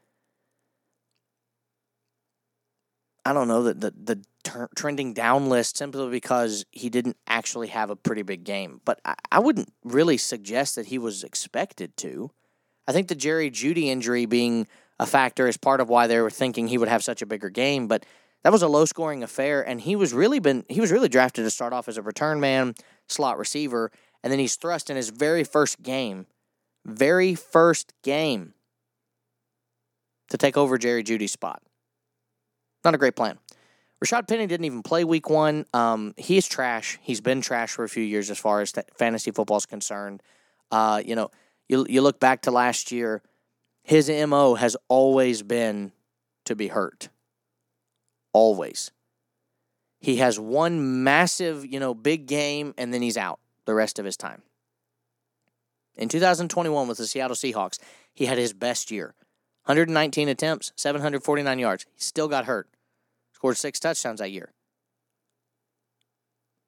I 3.24 3.32
don't 3.32 3.48
know, 3.48 3.62
the, 3.62 3.74
the, 3.74 3.90
the 3.90 4.24
ter- 4.42 4.68
trending 4.74 5.14
down 5.14 5.48
list 5.48 5.76
simply 5.76 6.08
because 6.10 6.64
he 6.72 6.88
didn't 6.88 7.16
actually 7.26 7.68
have 7.68 7.90
a 7.90 7.96
pretty 7.96 8.22
big 8.22 8.44
game. 8.44 8.80
But 8.84 9.00
I, 9.04 9.14
I 9.30 9.38
wouldn't 9.38 9.72
really 9.84 10.16
suggest 10.16 10.76
that 10.76 10.86
he 10.86 10.98
was 10.98 11.22
expected 11.22 11.96
to. 11.98 12.30
I 12.88 12.92
think 12.92 13.08
the 13.08 13.14
Jerry 13.14 13.50
Jeudy 13.50 13.84
injury 13.84 14.26
being 14.26 14.66
a 14.98 15.06
factor 15.06 15.46
is 15.46 15.56
part 15.56 15.80
of 15.80 15.88
why 15.88 16.06
they 16.06 16.20
were 16.20 16.30
thinking 16.30 16.68
he 16.68 16.78
would 16.78 16.88
have 16.88 17.04
such 17.04 17.22
a 17.22 17.26
bigger 17.26 17.48
game. 17.48 17.86
But 17.86 18.04
that 18.42 18.52
was 18.52 18.62
a 18.62 18.68
low 18.68 18.84
scoring 18.84 19.22
affair, 19.22 19.66
and 19.66 19.80
he 19.80 19.94
was 19.94 20.12
really 20.12 20.40
been 20.40 20.64
he 20.68 20.80
was 20.80 20.90
really 20.90 21.08
drafted 21.08 21.44
to 21.44 21.50
start 21.50 21.72
off 21.72 21.88
as 21.88 21.96
a 21.96 22.02
return 22.02 22.40
man, 22.40 22.74
slot 23.08 23.38
receiver, 23.38 23.92
and 24.22 24.32
then 24.32 24.40
he's 24.40 24.56
thrust 24.56 24.90
in 24.90 24.96
his 24.96 25.10
very 25.10 25.44
first 25.44 25.82
game, 25.82 26.26
very 26.84 27.34
first 27.34 27.92
game, 28.02 28.54
to 30.28 30.36
take 30.36 30.56
over 30.56 30.76
Jerry 30.76 31.04
Jeudy's 31.04 31.32
spot. 31.32 31.62
Not 32.84 32.94
a 32.94 32.98
great 32.98 33.16
plan. 33.16 33.38
Rashaad 34.02 34.26
Penny 34.26 34.46
didn't 34.46 34.64
even 34.64 34.82
play 34.82 35.04
week 35.04 35.30
one. 35.30 35.64
Um, 35.72 36.14
he's 36.16 36.48
trash. 36.48 36.98
He's 37.02 37.20
been 37.20 37.40
trash 37.40 37.70
for 37.70 37.84
a 37.84 37.88
few 37.88 38.02
years 38.02 38.30
as 38.30 38.38
far 38.38 38.60
as 38.60 38.72
fantasy 38.96 39.30
football 39.30 39.58
is 39.58 39.66
concerned. 39.66 40.22
Uh, 40.72 41.00
you 41.04 41.14
know, 41.14 41.30
you 41.68 41.86
you 41.88 42.02
look 42.02 42.18
back 42.18 42.42
to 42.42 42.50
last 42.50 42.90
year, 42.90 43.22
his 43.82 44.10
mo 44.10 44.54
has 44.54 44.76
always 44.88 45.42
been 45.42 45.92
to 46.46 46.56
be 46.56 46.68
hurt. 46.68 47.08
Always. 48.32 48.90
He 50.00 50.16
has 50.16 50.40
one 50.40 51.04
massive, 51.04 51.64
you 51.64 51.78
know, 51.78 51.94
big 51.94 52.26
game, 52.26 52.74
and 52.76 52.92
then 52.92 53.02
he's 53.02 53.16
out 53.16 53.38
the 53.66 53.74
rest 53.74 54.00
of 54.00 54.04
his 54.04 54.16
time. 54.16 54.42
In 55.94 56.08
2021 56.08 56.88
with 56.88 56.98
the 56.98 57.06
Seattle 57.06 57.36
Seahawks, 57.36 57.78
he 58.12 58.26
had 58.26 58.38
his 58.38 58.52
best 58.52 58.90
year. 58.90 59.14
119 59.64 60.28
attempts, 60.28 60.72
749 60.76 61.58
yards. 61.58 61.86
He 61.94 62.00
still 62.00 62.28
got 62.28 62.46
hurt. 62.46 62.68
Scored 63.32 63.56
six 63.56 63.78
touchdowns 63.78 64.20
that 64.20 64.30
year. 64.30 64.52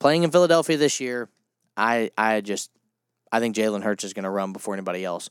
Playing 0.01 0.23
in 0.23 0.31
Philadelphia 0.31 0.77
this 0.77 1.01
year, 1.01 1.29
I 1.77 2.11
I 2.17 2.41
just 2.41 2.71
I 3.33 3.41
think 3.41 3.57
Jalen 3.57 3.83
Hurts 3.83 4.05
is 4.05 4.13
going 4.13 4.25
to 4.25 4.31
run 4.31 4.53
before 4.53 4.75
anybody 4.75 5.05
else. 5.05 5.31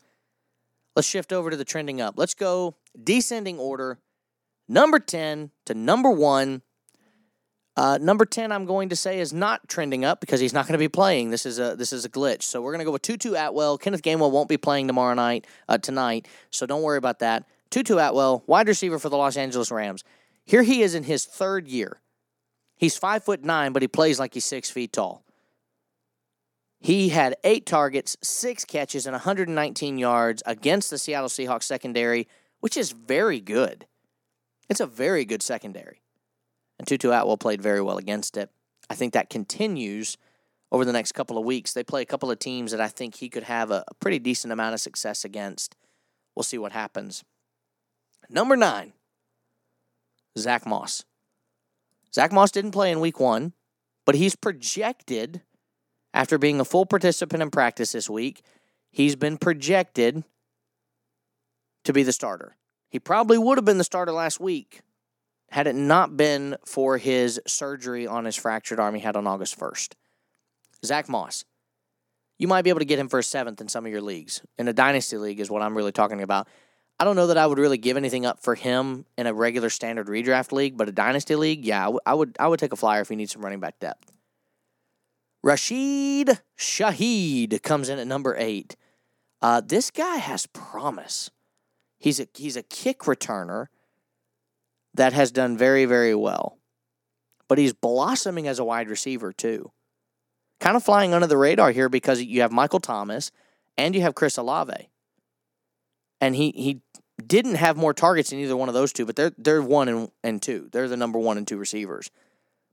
Let's 0.95 1.07
shift 1.07 1.31
over 1.31 1.49
to 1.49 1.57
the 1.57 1.65
trending 1.65 2.01
up. 2.01 2.15
Let's 2.17 2.33
go 2.33 2.75
descending 3.01 3.59
order, 3.59 3.99
number 4.67 4.99
10 4.99 5.51
to 5.65 5.73
number 5.73 6.09
1. 6.09 6.61
Uh, 7.75 7.97
number 7.99 8.25
10 8.25 8.51
I'm 8.51 8.65
going 8.65 8.89
to 8.89 8.95
say 8.95 9.19
is 9.19 9.33
not 9.33 9.67
trending 9.67 10.05
up 10.05 10.19
because 10.19 10.39
he's 10.39 10.53
not 10.53 10.67
going 10.67 10.73
to 10.73 10.79
be 10.79 10.89
playing. 10.89 11.31
This 11.31 11.45
is 11.45 11.57
a 11.57 11.75
this 11.75 11.91
is 11.91 12.05
a 12.05 12.09
glitch. 12.09 12.43
So 12.43 12.61
we're 12.61 12.71
going 12.71 12.79
to 12.79 12.85
go 12.85 12.91
with 12.91 13.01
Tutu 13.01 13.33
Atwell. 13.33 13.77
Kenneth 13.79 14.03
Gainwell 14.03 14.31
won't 14.31 14.49
be 14.49 14.57
playing 14.57 14.87
tomorrow 14.87 15.15
night 15.15 15.47
uh, 15.67 15.79
tonight, 15.79 16.27
so 16.51 16.65
don't 16.65 16.83
worry 16.83 16.97
about 16.99 17.19
that. 17.19 17.47
Tutu 17.71 17.97
Atwell, 17.97 18.43
wide 18.45 18.67
receiver 18.67 18.99
for 18.99 19.09
the 19.09 19.17
Los 19.17 19.37
Angeles 19.37 19.71
Rams. 19.71 20.03
Here 20.45 20.61
he 20.61 20.83
is 20.83 20.93
in 20.93 21.03
his 21.03 21.25
third 21.25 21.67
year. 21.67 21.99
He's 22.77 22.97
five 22.97 23.23
foot 23.23 23.43
nine, 23.43 23.73
but 23.73 23.81
he 23.81 23.87
plays 23.87 24.19
like 24.19 24.35
he's 24.35 24.45
six 24.45 24.69
feet 24.69 24.93
tall. 24.93 25.23
He 26.79 27.09
had 27.09 27.37
eight 27.43 27.65
targets, 27.65 28.17
six 28.21 28.65
catches, 28.65 29.07
and 29.07 29.13
119 29.13 29.97
yards 29.97 30.43
against 30.45 30.89
the 30.89 30.97
Seattle 30.97 31.29
Seahawks 31.29 31.63
secondary, 31.63 32.27
which 32.59 32.75
is 32.75 32.91
very 32.91 33.39
good. 33.39 33.87
It's 34.69 34.81
a 34.81 34.85
very 34.85 35.23
good 35.23 35.41
secondary. 35.41 36.02
And 36.79 36.87
Tutu 36.87 37.11
Atwell 37.11 37.37
played 37.37 37.61
very 37.61 37.81
well 37.81 37.97
against 37.97 38.37
it. 38.37 38.49
I 38.89 38.95
think 38.95 39.13
that 39.13 39.29
continues 39.29 40.17
over 40.71 40.85
the 40.85 40.93
next 40.93 41.13
couple 41.13 41.37
of 41.37 41.45
weeks. 41.45 41.73
They 41.73 41.83
play 41.83 42.01
a 42.01 42.05
couple 42.05 42.31
of 42.31 42.39
teams 42.39 42.71
that 42.71 42.81
I 42.81 42.87
think 42.87 43.15
he 43.15 43.29
could 43.29 43.43
have 43.43 43.71
a, 43.71 43.83
a 43.87 43.93
pretty 43.95 44.19
decent 44.19 44.51
amount 44.51 44.73
of 44.73 44.81
success 44.81 45.23
against. 45.23 45.75
We'll 46.35 46.43
see 46.43 46.57
what 46.57 46.71
happens. 46.71 47.23
Number 48.29 48.55
nine, 48.55 48.93
Zach 50.37 50.65
Moss. 50.65 51.03
Zach 52.13 52.31
Moss 52.31 52.51
didn't 52.51 52.71
play 52.71 52.91
in 52.91 52.99
week 52.99 53.19
one, 53.19 53.53
but 54.05 54.15
he's 54.15 54.35
projected 54.35 55.41
after 56.13 56.37
being 56.37 56.59
a 56.59 56.65
full 56.65 56.85
participant 56.85 57.41
in 57.41 57.49
practice 57.49 57.91
this 57.91 58.09
week, 58.09 58.43
he's 58.91 59.15
been 59.15 59.37
projected 59.37 60.23
to 61.83 61.93
be 61.93 62.03
the 62.03 62.13
starter. 62.13 62.55
He 62.89 62.99
probably 62.99 63.37
would 63.37 63.57
have 63.57 63.65
been 63.65 63.79
the 63.79 63.83
starter 63.83 64.11
last 64.11 64.39
week 64.39 64.81
had 65.53 65.67
it 65.67 65.75
not 65.75 66.17
been 66.17 66.57
for 66.65 66.97
his 66.97 67.39
surgery 67.45 68.07
on 68.07 68.25
his 68.25 68.35
fractured 68.35 68.79
arm 68.79 68.95
he 68.95 69.01
had 69.01 69.15
on 69.15 69.27
August 69.27 69.59
1st. 69.59 69.93
Zach 70.83 71.07
Moss. 71.07 71.45
You 72.39 72.47
might 72.47 72.63
be 72.63 72.71
able 72.71 72.79
to 72.79 72.85
get 72.85 72.97
him 72.97 73.07
for 73.07 73.19
a 73.19 73.23
seventh 73.23 73.61
in 73.61 73.67
some 73.67 73.85
of 73.85 73.91
your 73.91 74.01
leagues. 74.01 74.41
In 74.57 74.67
a 74.67 74.73
dynasty 74.73 75.15
league 75.15 75.39
is 75.39 75.51
what 75.51 75.61
I'm 75.61 75.77
really 75.77 75.91
talking 75.91 76.23
about. 76.23 76.47
I 76.99 77.03
don't 77.05 77.15
know 77.15 77.27
that 77.27 77.37
I 77.37 77.45
would 77.45 77.59
really 77.59 77.77
give 77.77 77.97
anything 77.97 78.25
up 78.25 78.41
for 78.41 78.55
him 78.55 79.05
in 79.15 79.27
a 79.27 79.33
regular 79.33 79.69
standard 79.69 80.07
redraft 80.07 80.51
league, 80.51 80.75
but 80.75 80.89
a 80.89 80.91
dynasty 80.91 81.35
league, 81.35 81.63
yeah, 81.63 81.81
I, 81.81 81.85
w- 81.85 81.99
I 82.03 82.13
would 82.15 82.35
I 82.39 82.47
would 82.47 82.59
take 82.59 82.73
a 82.73 82.75
flyer 82.75 83.01
if 83.01 83.09
he 83.09 83.15
needs 83.15 83.31
some 83.31 83.43
running 83.43 83.59
back 83.59 83.79
depth. 83.79 84.11
Rashid 85.43 86.39
Shaheed 86.57 87.61
comes 87.61 87.89
in 87.89 87.99
at 87.99 88.07
number 88.07 88.35
eight. 88.39 88.75
Uh, 89.39 89.61
this 89.63 89.91
guy 89.91 90.15
has 90.15 90.47
promise. 90.47 91.29
He's 91.99 92.19
a 92.19 92.27
he's 92.33 92.57
a 92.57 92.63
kick 92.63 93.01
returner 93.01 93.67
that 94.93 95.13
has 95.13 95.31
done 95.31 95.57
very 95.57 95.85
very 95.85 96.15
well, 96.15 96.57
but 97.47 97.57
he's 97.57 97.73
blossoming 97.73 98.47
as 98.47 98.59
a 98.59 98.63
wide 98.63 98.89
receiver 98.89 99.31
too. 99.31 99.71
Kind 100.59 100.75
of 100.75 100.83
flying 100.83 101.13
under 101.13 101.27
the 101.27 101.37
radar 101.37 101.71
here 101.71 101.89
because 101.89 102.21
you 102.21 102.41
have 102.41 102.51
Michael 102.51 102.79
Thomas 102.79 103.31
and 103.77 103.95
you 103.95 104.01
have 104.01 104.15
Chris 104.15 104.37
Olave, 104.37 104.89
and 106.21 106.35
he 106.35 106.51
he 106.51 106.81
didn't 107.25 107.55
have 107.55 107.77
more 107.77 107.93
targets 107.93 108.29
than 108.29 108.39
either 108.39 108.57
one 108.57 108.69
of 108.69 108.73
those 108.73 108.93
two, 108.93 109.05
but 109.05 109.15
they're 109.15 109.33
they're 109.37 109.61
one 109.61 109.89
and, 109.89 110.11
and 110.23 110.41
two. 110.41 110.69
They're 110.71 110.87
the 110.87 110.97
number 110.97 111.19
one 111.19 111.37
and 111.37 111.47
two 111.47 111.57
receivers, 111.57 112.11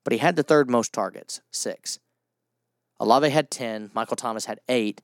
but 0.05 0.13
he 0.13 0.19
had 0.19 0.37
the 0.37 0.43
third 0.43 0.71
most 0.71 0.93
targets, 0.93 1.41
six. 1.51 1.99
Olave 2.99 3.31
had 3.31 3.51
ten, 3.51 3.91
Michael 3.95 4.17
Thomas 4.17 4.45
had 4.45 4.61
eight, 4.69 5.01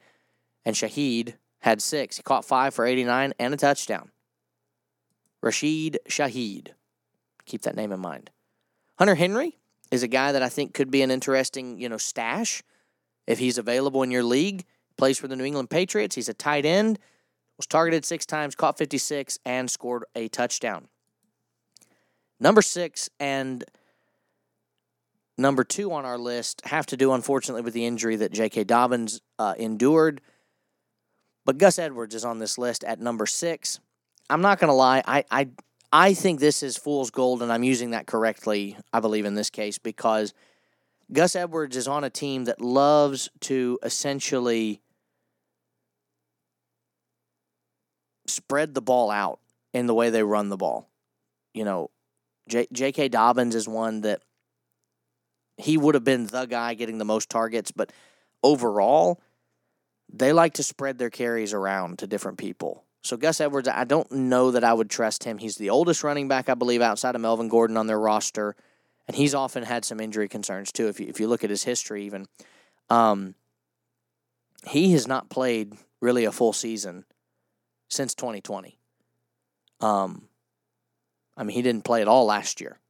and 0.64 0.76
Shaheed 0.76 1.34
had 1.60 1.82
six. 1.82 2.16
He 2.16 2.22
caught 2.22 2.44
five 2.44 2.74
for 2.74 2.86
89 2.86 3.32
and 3.38 3.54
a 3.54 3.56
touchdown. 3.56 4.10
Rashid 5.42 5.98
Shaheed. 6.08 6.68
Keep 7.46 7.62
that 7.62 7.76
name 7.76 7.92
in 7.92 8.00
mind. 8.00 8.30
Hunter 8.98 9.14
Henry 9.14 9.58
is 9.90 10.02
a 10.02 10.08
guy 10.08 10.32
that 10.32 10.42
I 10.42 10.48
think 10.48 10.74
could 10.74 10.90
be 10.90 11.02
an 11.02 11.10
interesting, 11.10 11.80
you 11.80 11.88
know, 11.88 11.96
stash 11.96 12.62
if 13.26 13.38
he's 13.38 13.58
available 13.58 14.02
in 14.02 14.10
your 14.10 14.24
league. 14.24 14.64
Plays 14.96 15.18
for 15.18 15.28
the 15.28 15.36
New 15.36 15.44
England 15.44 15.70
Patriots. 15.70 16.14
He's 16.14 16.28
a 16.28 16.34
tight 16.34 16.64
end. 16.64 16.98
Was 17.56 17.66
targeted 17.66 18.04
six 18.04 18.26
times, 18.26 18.54
caught 18.54 18.76
56, 18.76 19.38
and 19.44 19.70
scored 19.70 20.04
a 20.14 20.28
touchdown. 20.28 20.88
Number 22.38 22.60
six 22.60 23.08
and 23.18 23.64
number 25.38 25.64
two 25.64 25.92
on 25.92 26.04
our 26.04 26.18
list 26.18 26.62
have 26.66 26.86
to 26.86 26.96
do, 26.96 27.12
unfortunately, 27.12 27.62
with 27.62 27.72
the 27.72 27.86
injury 27.86 28.16
that 28.16 28.32
J.K. 28.32 28.64
Dobbins 28.64 29.20
uh, 29.38 29.54
endured. 29.58 30.20
But 31.46 31.58
Gus 31.58 31.78
Edwards 31.78 32.14
is 32.14 32.24
on 32.24 32.40
this 32.40 32.58
list 32.58 32.84
at 32.84 33.00
number 33.00 33.24
six. 33.24 33.80
I'm 34.28 34.42
not 34.42 34.58
going 34.58 34.68
to 34.68 34.74
lie. 34.74 35.02
I, 35.06 35.24
I, 35.30 35.48
I 35.92 36.14
think 36.14 36.40
this 36.40 36.62
is 36.62 36.76
fool's 36.76 37.10
gold, 37.10 37.42
and 37.42 37.52
I'm 37.52 37.62
using 37.62 37.90
that 37.90 38.06
correctly, 38.06 38.76
I 38.92 39.00
believe, 39.00 39.24
in 39.24 39.34
this 39.34 39.50
case, 39.50 39.78
because 39.78 40.34
Gus 41.12 41.36
Edwards 41.36 41.76
is 41.76 41.86
on 41.86 42.04
a 42.04 42.10
team 42.10 42.44
that 42.44 42.60
loves 42.60 43.28
to 43.42 43.78
essentially 43.82 44.80
spread 48.26 48.74
the 48.74 48.82
ball 48.82 49.10
out 49.10 49.38
in 49.72 49.86
the 49.86 49.94
way 49.94 50.10
they 50.10 50.22
run 50.22 50.48
the 50.48 50.56
ball. 50.56 50.88
You 51.54 51.64
know, 51.64 51.90
J- 52.48 52.68
J.K. 52.72 53.08
Dobbins 53.08 53.54
is 53.54 53.68
one 53.68 54.02
that 54.02 54.22
he 55.56 55.78
would 55.78 55.94
have 55.94 56.04
been 56.04 56.26
the 56.26 56.46
guy 56.46 56.74
getting 56.74 56.98
the 56.98 57.04
most 57.04 57.30
targets, 57.30 57.70
but 57.70 57.92
overall, 58.42 59.20
they 60.12 60.32
like 60.32 60.54
to 60.54 60.62
spread 60.62 60.98
their 60.98 61.10
carries 61.10 61.54
around 61.54 61.98
to 62.00 62.06
different 62.06 62.38
people. 62.38 62.85
So 63.06 63.16
Gus 63.16 63.40
Edwards, 63.40 63.68
I 63.68 63.84
don't 63.84 64.10
know 64.10 64.50
that 64.50 64.64
I 64.64 64.74
would 64.74 64.90
trust 64.90 65.22
him. 65.22 65.38
He's 65.38 65.56
the 65.56 65.70
oldest 65.70 66.02
running 66.02 66.26
back, 66.26 66.48
I 66.48 66.54
believe, 66.54 66.82
outside 66.82 67.14
of 67.14 67.20
Melvin 67.20 67.48
Gordon 67.48 67.76
on 67.76 67.86
their 67.86 68.00
roster, 68.00 68.56
and 69.06 69.16
he's 69.16 69.32
often 69.32 69.62
had 69.62 69.84
some 69.84 70.00
injury 70.00 70.28
concerns 70.28 70.72
too. 70.72 70.88
If 70.88 70.98
you 70.98 71.06
if 71.06 71.20
you 71.20 71.28
look 71.28 71.44
at 71.44 71.50
his 71.50 71.62
history, 71.62 72.04
even, 72.04 72.26
um, 72.90 73.36
he 74.66 74.92
has 74.92 75.06
not 75.06 75.30
played 75.30 75.74
really 76.00 76.24
a 76.24 76.32
full 76.32 76.52
season 76.52 77.04
since 77.88 78.12
2020. 78.16 78.76
Um, 79.80 80.28
I 81.36 81.44
mean, 81.44 81.54
he 81.54 81.62
didn't 81.62 81.84
play 81.84 82.02
at 82.02 82.08
all 82.08 82.26
last 82.26 82.60
year. 82.60 82.80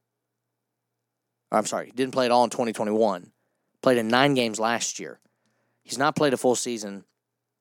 I'm 1.53 1.67
sorry, 1.67 1.87
he 1.87 1.93
didn't 1.93 2.15
play 2.15 2.25
at 2.25 2.31
all 2.31 2.45
in 2.45 2.51
2021. 2.51 3.33
Played 3.83 3.99
in 3.99 4.09
nine 4.09 4.33
games 4.33 4.59
last 4.59 4.99
year. 4.99 5.21
He's 5.83 5.99
not 5.99 6.17
played 6.17 6.33
a 6.33 6.39
full 6.39 6.55
season 6.55 7.05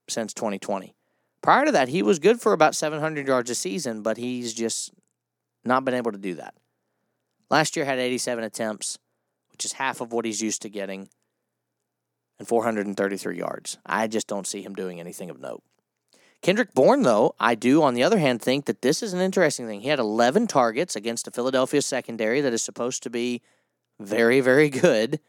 since 0.08 0.34
2020. 0.34 0.96
Prior 1.46 1.64
to 1.64 1.72
that, 1.74 1.90
he 1.90 2.02
was 2.02 2.18
good 2.18 2.42
for 2.42 2.54
about 2.54 2.74
700 2.74 3.28
yards 3.28 3.52
a 3.52 3.56
season, 3.56 4.02
but 4.02 4.18
he's 4.18 4.52
just 4.52 4.92
not 5.64 5.86
been 5.86 5.94
able 5.94 6.12
to 6.12 6.18
do 6.18 6.34
that. 6.34 6.56
Last 7.52 7.76
year 7.76 7.86
had 7.86 8.00
87 8.00 8.44
attempts, 8.44 8.98
which 9.52 9.64
is 9.64 9.74
half 9.74 10.02
of 10.02 10.12
what 10.12 10.26
he's 10.26 10.42
used 10.42 10.64
to 10.64 10.70
getting, 10.70 11.08
and 12.40 12.48
433 12.48 13.38
yards. 13.38 13.78
I 13.86 14.08
just 14.08 14.26
don't 14.26 14.48
see 14.48 14.64
him 14.64 14.74
doing 14.74 15.00
anything 15.00 15.30
of 15.30 15.40
note. 15.40 15.62
Kendrick 16.42 16.74
Bourne, 16.74 17.04
though, 17.04 17.36
I 17.40 17.54
do, 17.54 17.84
on 17.84 17.94
the 17.94 18.02
other 18.02 18.18
hand, 18.18 18.42
think 18.42 18.66
that 18.66 18.82
this 18.82 19.04
is 19.04 19.14
an 19.14 19.22
interesting 19.22 19.68
thing. 19.68 19.82
He 19.82 19.90
had 19.90 20.00
11 20.00 20.48
targets 20.48 20.96
against 20.96 21.28
a 21.28 21.32
Philadelphia 21.32 21.84
secondary 21.84 22.42
that 22.42 22.54
is 22.54 22.64
supposed 22.64 23.04
to 23.04 23.12
be 23.12 23.44
very, 24.00 24.42
very 24.42 24.72
good. 24.72 25.20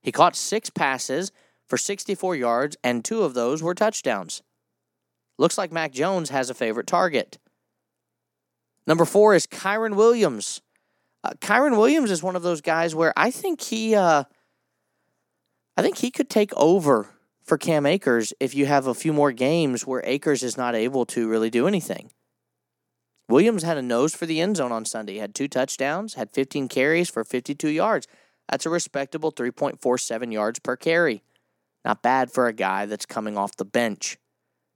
He 0.00 0.12
caught 0.12 0.34
six 0.34 0.70
passes 0.70 1.30
for 1.66 1.76
64 1.76 2.36
yards, 2.36 2.78
and 2.82 3.04
two 3.04 3.22
of 3.22 3.34
those 3.34 3.62
were 3.62 3.74
touchdowns. 3.74 4.42
Looks 5.38 5.56
like 5.56 5.72
Mac 5.72 5.92
Jones 5.92 6.30
has 6.30 6.50
a 6.50 6.54
favorite 6.54 6.86
target. 6.86 7.38
Number 8.86 9.04
four 9.04 9.34
is 9.34 9.46
Kyren 9.46 9.94
Williams. 9.94 10.60
Uh, 11.22 11.30
Kyren 11.40 11.76
Williams 11.76 12.10
is 12.10 12.22
one 12.22 12.36
of 12.36 12.42
those 12.42 12.60
guys 12.60 12.94
where 12.94 13.12
I 13.16 13.30
think 13.30 13.60
he, 13.60 13.94
uh, 13.94 14.24
I 15.76 15.82
think 15.82 15.98
he 15.98 16.10
could 16.10 16.28
take 16.28 16.52
over 16.54 17.08
for 17.44 17.56
Cam 17.56 17.86
Akers 17.86 18.32
if 18.40 18.54
you 18.54 18.66
have 18.66 18.86
a 18.86 18.94
few 18.94 19.12
more 19.12 19.32
games 19.32 19.86
where 19.86 20.02
Akers 20.04 20.42
is 20.42 20.56
not 20.56 20.74
able 20.74 21.06
to 21.06 21.28
really 21.28 21.50
do 21.50 21.66
anything. 21.66 22.10
Williams 23.28 23.62
had 23.62 23.76
a 23.76 23.82
nose 23.82 24.14
for 24.14 24.26
the 24.26 24.40
end 24.40 24.56
zone 24.56 24.72
on 24.72 24.84
Sunday. 24.84 25.18
Had 25.18 25.34
two 25.34 25.48
touchdowns, 25.48 26.14
had 26.14 26.30
15 26.30 26.68
carries 26.68 27.10
for 27.10 27.24
52 27.24 27.68
yards. 27.68 28.06
That's 28.48 28.64
a 28.64 28.70
respectable 28.70 29.30
3.47 29.30 30.32
yards 30.32 30.58
per 30.58 30.76
carry. 30.76 31.22
Not 31.84 32.02
bad 32.02 32.32
for 32.32 32.46
a 32.46 32.52
guy 32.52 32.86
that's 32.86 33.06
coming 33.06 33.36
off 33.36 33.56
the 33.56 33.64
bench. 33.64 34.16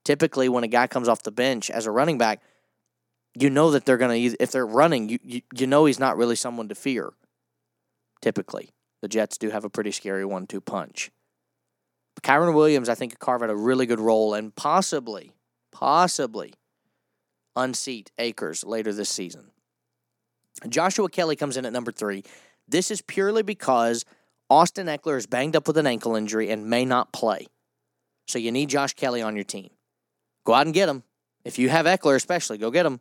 Typically, 0.05 0.49
when 0.49 0.65
a 0.65 0.69
guy 0.69 0.87
comes 0.87 1.09
off 1.09 1.23
the 1.23 1.31
bench 1.31 1.71
as 1.71 1.87
a 1.87 1.91
running 1.91 2.19
back, 2.19 2.41
you 3.39 3.49
know 3.49 3.71
that 3.71 3.85
they're 3.85 3.97
going 3.97 4.31
to, 4.31 4.37
if 4.41 4.51
they're 4.51 4.67
running, 4.67 5.09
you, 5.09 5.19
you, 5.23 5.41
you 5.55 5.67
know 5.67 5.85
he's 5.85 6.01
not 6.01 6.17
really 6.17 6.37
someone 6.37 6.69
to 6.69 6.75
fear. 6.75 7.13
Typically, 8.21 8.71
the 9.01 9.09
Jets 9.09 9.39
do 9.39 9.51
have 9.51 9.65
a 9.65 9.71
pretty 9.71 9.91
scary 9.91 10.25
one 10.25 10.47
two 10.47 10.61
punch. 10.61 11.11
But 12.15 12.25
Kyren 12.25 12.55
Williams, 12.55 12.89
I 12.89 12.95
think, 12.95 13.13
could 13.13 13.21
carve 13.21 13.43
out 13.43 13.51
a 13.51 13.57
really 13.57 13.87
good 13.87 14.01
role 14.01 14.35
and 14.35 14.55
possibly, 14.55 15.33
possibly 15.71 16.55
unseat 17.57 18.11
Akers 18.19 18.65
later 18.65 18.93
this 18.93 19.09
season. 19.09 19.51
Joshua 20.69 21.09
Kelley 21.09 21.37
comes 21.37 21.57
in 21.57 21.65
at 21.65 21.73
number 21.73 21.93
three. 21.93 22.23
This 22.69 22.91
is 22.91 23.03
purely 23.03 23.43
because 23.43 24.05
Austin 24.51 24.87
Ekeler 24.87 25.17
is 25.17 25.27
banged 25.27 25.57
up 25.57 25.67
with 25.67 25.79
an 25.79 25.87
ankle 25.87 26.15
injury 26.15 26.51
and 26.51 26.69
may 26.69 26.85
not 26.85 27.13
play. 27.13 27.47
So 28.29 28.39
you 28.39 28.53
need 28.53 28.69
Josh 28.69 28.93
Kelley 28.95 29.23
on 29.23 29.35
your 29.35 29.45
team. 29.45 29.71
Go 30.45 30.55
out 30.55 30.67
and 30.67 30.75
get 30.75 30.89
him. 30.89 31.03
If 31.45 31.59
you 31.59 31.69
have 31.69 31.87
Ekeler, 31.87 32.17
especially, 32.17 32.59
go 32.59 32.71
get 32.71 32.87
him. 32.87 33.01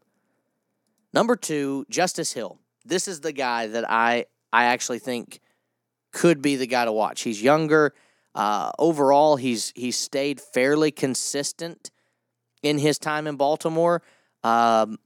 Number 1.14 1.36
two, 1.36 1.86
Justice 1.90 2.34
Hill. 2.34 2.60
This 2.86 3.08
is 3.08 3.22
the 3.22 3.32
guy 3.32 3.68
that 3.68 3.90
I 3.90 4.26
I 4.52 4.66
actually 4.66 5.00
think 5.00 5.40
could 6.12 6.42
be 6.42 6.56
the 6.56 6.68
guy 6.68 6.86
to 6.86 6.92
watch. 6.92 7.22
He's 7.22 7.42
younger. 7.42 7.94
Uh, 8.34 8.72
overall, 8.80 9.36
he's 9.36 9.72
he's 9.76 9.98
stayed 9.98 10.40
fairly 10.40 10.92
consistent 10.92 11.92
in 12.64 12.78
his 12.78 12.98
time 12.98 13.28
in 13.28 13.36
Baltimore. 13.36 14.02
Um, 14.44 14.98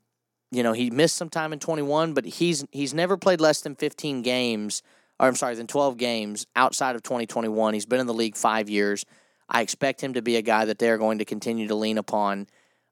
you 0.52 0.63
know, 0.63 0.74
he 0.74 0.89
missed 0.89 1.15
some 1.17 1.30
time 1.30 1.52
in 1.52 1.60
21, 1.60 2.13
but 2.13 2.26
he's 2.26 2.65
he's 2.71 2.93
never 2.93 3.17
played 3.17 3.41
less 3.41 3.62
than 3.62 3.76
15 3.76 4.21
games 4.21 4.84
or 5.19 5.28
I'm 5.28 5.36
sorry, 5.36 5.56
than 5.56 5.67
12 5.67 5.98
games 5.98 6.45
outside 6.56 6.95
of 6.95 7.04
2021. 7.04 7.74
He's 7.74 7.86
been 7.86 8.00
in 8.00 8.08
the 8.08 8.13
league 8.13 8.36
five 8.36 8.69
years. 8.69 9.06
I 9.49 9.62
expect 9.62 10.01
him 10.01 10.13
to 10.13 10.21
be 10.21 10.36
a 10.38 10.41
guy 10.41 10.65
that 10.65 10.79
they're 10.79 10.97
going 10.97 11.19
to 11.19 11.25
continue 11.25 11.67
to 11.67 11.75
lean 11.75 11.97
upon, 11.97 12.47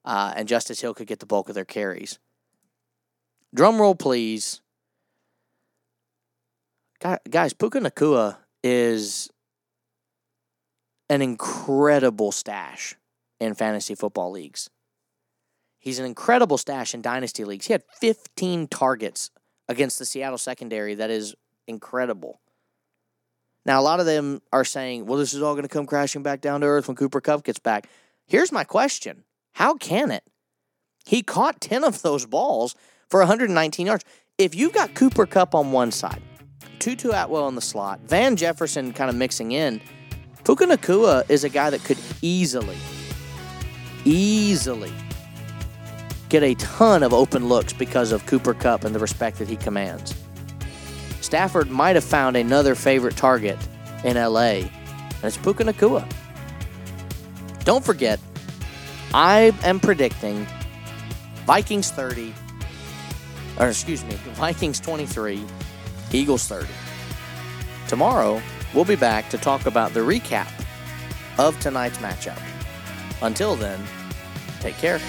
uh, 0.06 0.34
and 0.36 0.48
Justice 0.48 0.82
Hill 0.82 0.94
could 0.94 1.08
get 1.08 1.20
the 1.20 1.26
bulk 1.26 1.50
of 1.50 1.56
their 1.56 1.66
carries. 1.66 2.20
Drum 3.54 3.80
roll, 3.80 3.96
please. 3.96 4.62
Guys, 7.30 7.54
Puka 7.54 7.80
Nacua 7.80 8.38
is 8.64 9.30
an 11.10 11.22
incredible 11.22 12.32
stash 12.32 12.96
in 13.40 13.54
fantasy 13.54 13.94
football 13.94 14.32
leagues. 14.32 14.70
He's 15.80 16.00
an 16.00 16.06
incredible 16.06 16.58
stash 16.58 16.94
in 16.94 17.02
dynasty 17.02 17.44
leagues. 17.44 17.68
He 17.68 17.74
had 17.74 17.84
15 18.00 18.68
targets 18.70 19.32
against 19.68 20.00
the 20.00 20.06
Seattle 20.06 20.38
secondary 20.38 20.96
that 20.96 21.10
is 21.10 21.36
incredible. 21.68 22.40
Now, 23.66 23.80
a 23.80 23.84
lot 23.84 24.00
of 24.00 24.06
them 24.06 24.42
are 24.52 24.66
saying, 24.66 25.06
well, 25.06 25.18
this 25.18 25.34
is 25.34 25.42
all 25.42 25.54
going 25.54 25.64
to 25.64 25.70
come 25.70 25.86
crashing 25.86 26.24
back 26.24 26.42
down 26.42 26.62
to 26.62 26.68
earth 26.68 26.88
when 26.88 26.98
Cooper 26.98 27.22
Kupp 27.22 27.44
gets 27.44 27.60
back. 27.60 27.88
Here's 28.26 28.52
my 28.52 28.64
question 28.64 29.24
How 29.54 29.76
can 29.76 30.12
it? 30.12 30.24
He 31.06 31.22
caught 31.22 31.62
10 31.62 31.84
of 31.84 32.02
those 32.02 32.26
balls 32.26 32.76
for 33.10 33.20
119 33.20 33.88
yards. 33.88 34.06
If 34.38 34.56
you've 34.56 34.74
got 34.74 34.96
Cooper 34.96 35.26
Kupp 35.26 35.54
on 35.54 35.72
one 35.72 35.92
side, 35.92 36.22
Tutu 36.80 37.12
Atwell 37.12 37.48
in 37.48 37.56
the 37.56 37.62
slot, 37.62 38.00
Van 38.02 38.36
Jefferson 38.36 38.94
kind 38.94 39.10
of 39.10 39.16
mixing 39.16 39.52
in, 39.52 39.82
Puka 40.44 40.66
Nacua 40.66 41.30
is 41.30 41.44
a 41.44 41.50
guy 41.50 41.70
that 41.70 41.84
could 41.84 41.98
easily, 42.22 42.78
easily 44.04 44.92
get 46.30 46.44
a 46.44 46.56
ton 46.56 47.04
of 47.04 47.14
open 47.14 47.48
looks 47.48 47.74
because 47.74 48.12
of 48.12 48.26
Cooper 48.26 48.54
Kupp 48.54 48.84
and 48.84 48.96
the 48.96 49.00
respect 49.00 49.38
that 49.38 49.48
he 49.48 49.56
commands. 49.56 50.16
Stafford 51.34 51.72
might 51.72 51.96
have 51.96 52.04
found 52.04 52.38
another 52.38 52.76
favorite 52.76 53.18
target 53.18 53.58
in 54.04 54.18
LA, 54.18 54.62
and 54.62 54.70
it's 55.24 55.36
Puka 55.36 55.64
Nacua. 55.64 56.08
Don't 57.64 57.84
forget, 57.84 58.20
I 59.16 59.52
am 59.64 59.80
predicting 59.80 60.46
Vikings 61.48 61.90
30, 61.90 62.36
or 63.60 63.68
excuse 63.68 64.04
me, 64.04 64.14
Vikings 64.34 64.80
23, 64.80 65.44
Eagles 66.12 66.46
30. 66.46 66.68
Tomorrow, 67.88 68.40
we'll 68.76 68.86
be 68.86 68.96
back 68.96 69.28
to 69.32 69.40
talk 69.40 69.66
about 69.66 69.96
the 69.96 70.02
recap 70.02 70.52
of 71.40 71.60
tonight's 71.60 71.98
matchup. 71.98 72.40
Until 73.24 73.56
then, 73.56 73.84
take 74.60 74.76
care. 74.76 75.00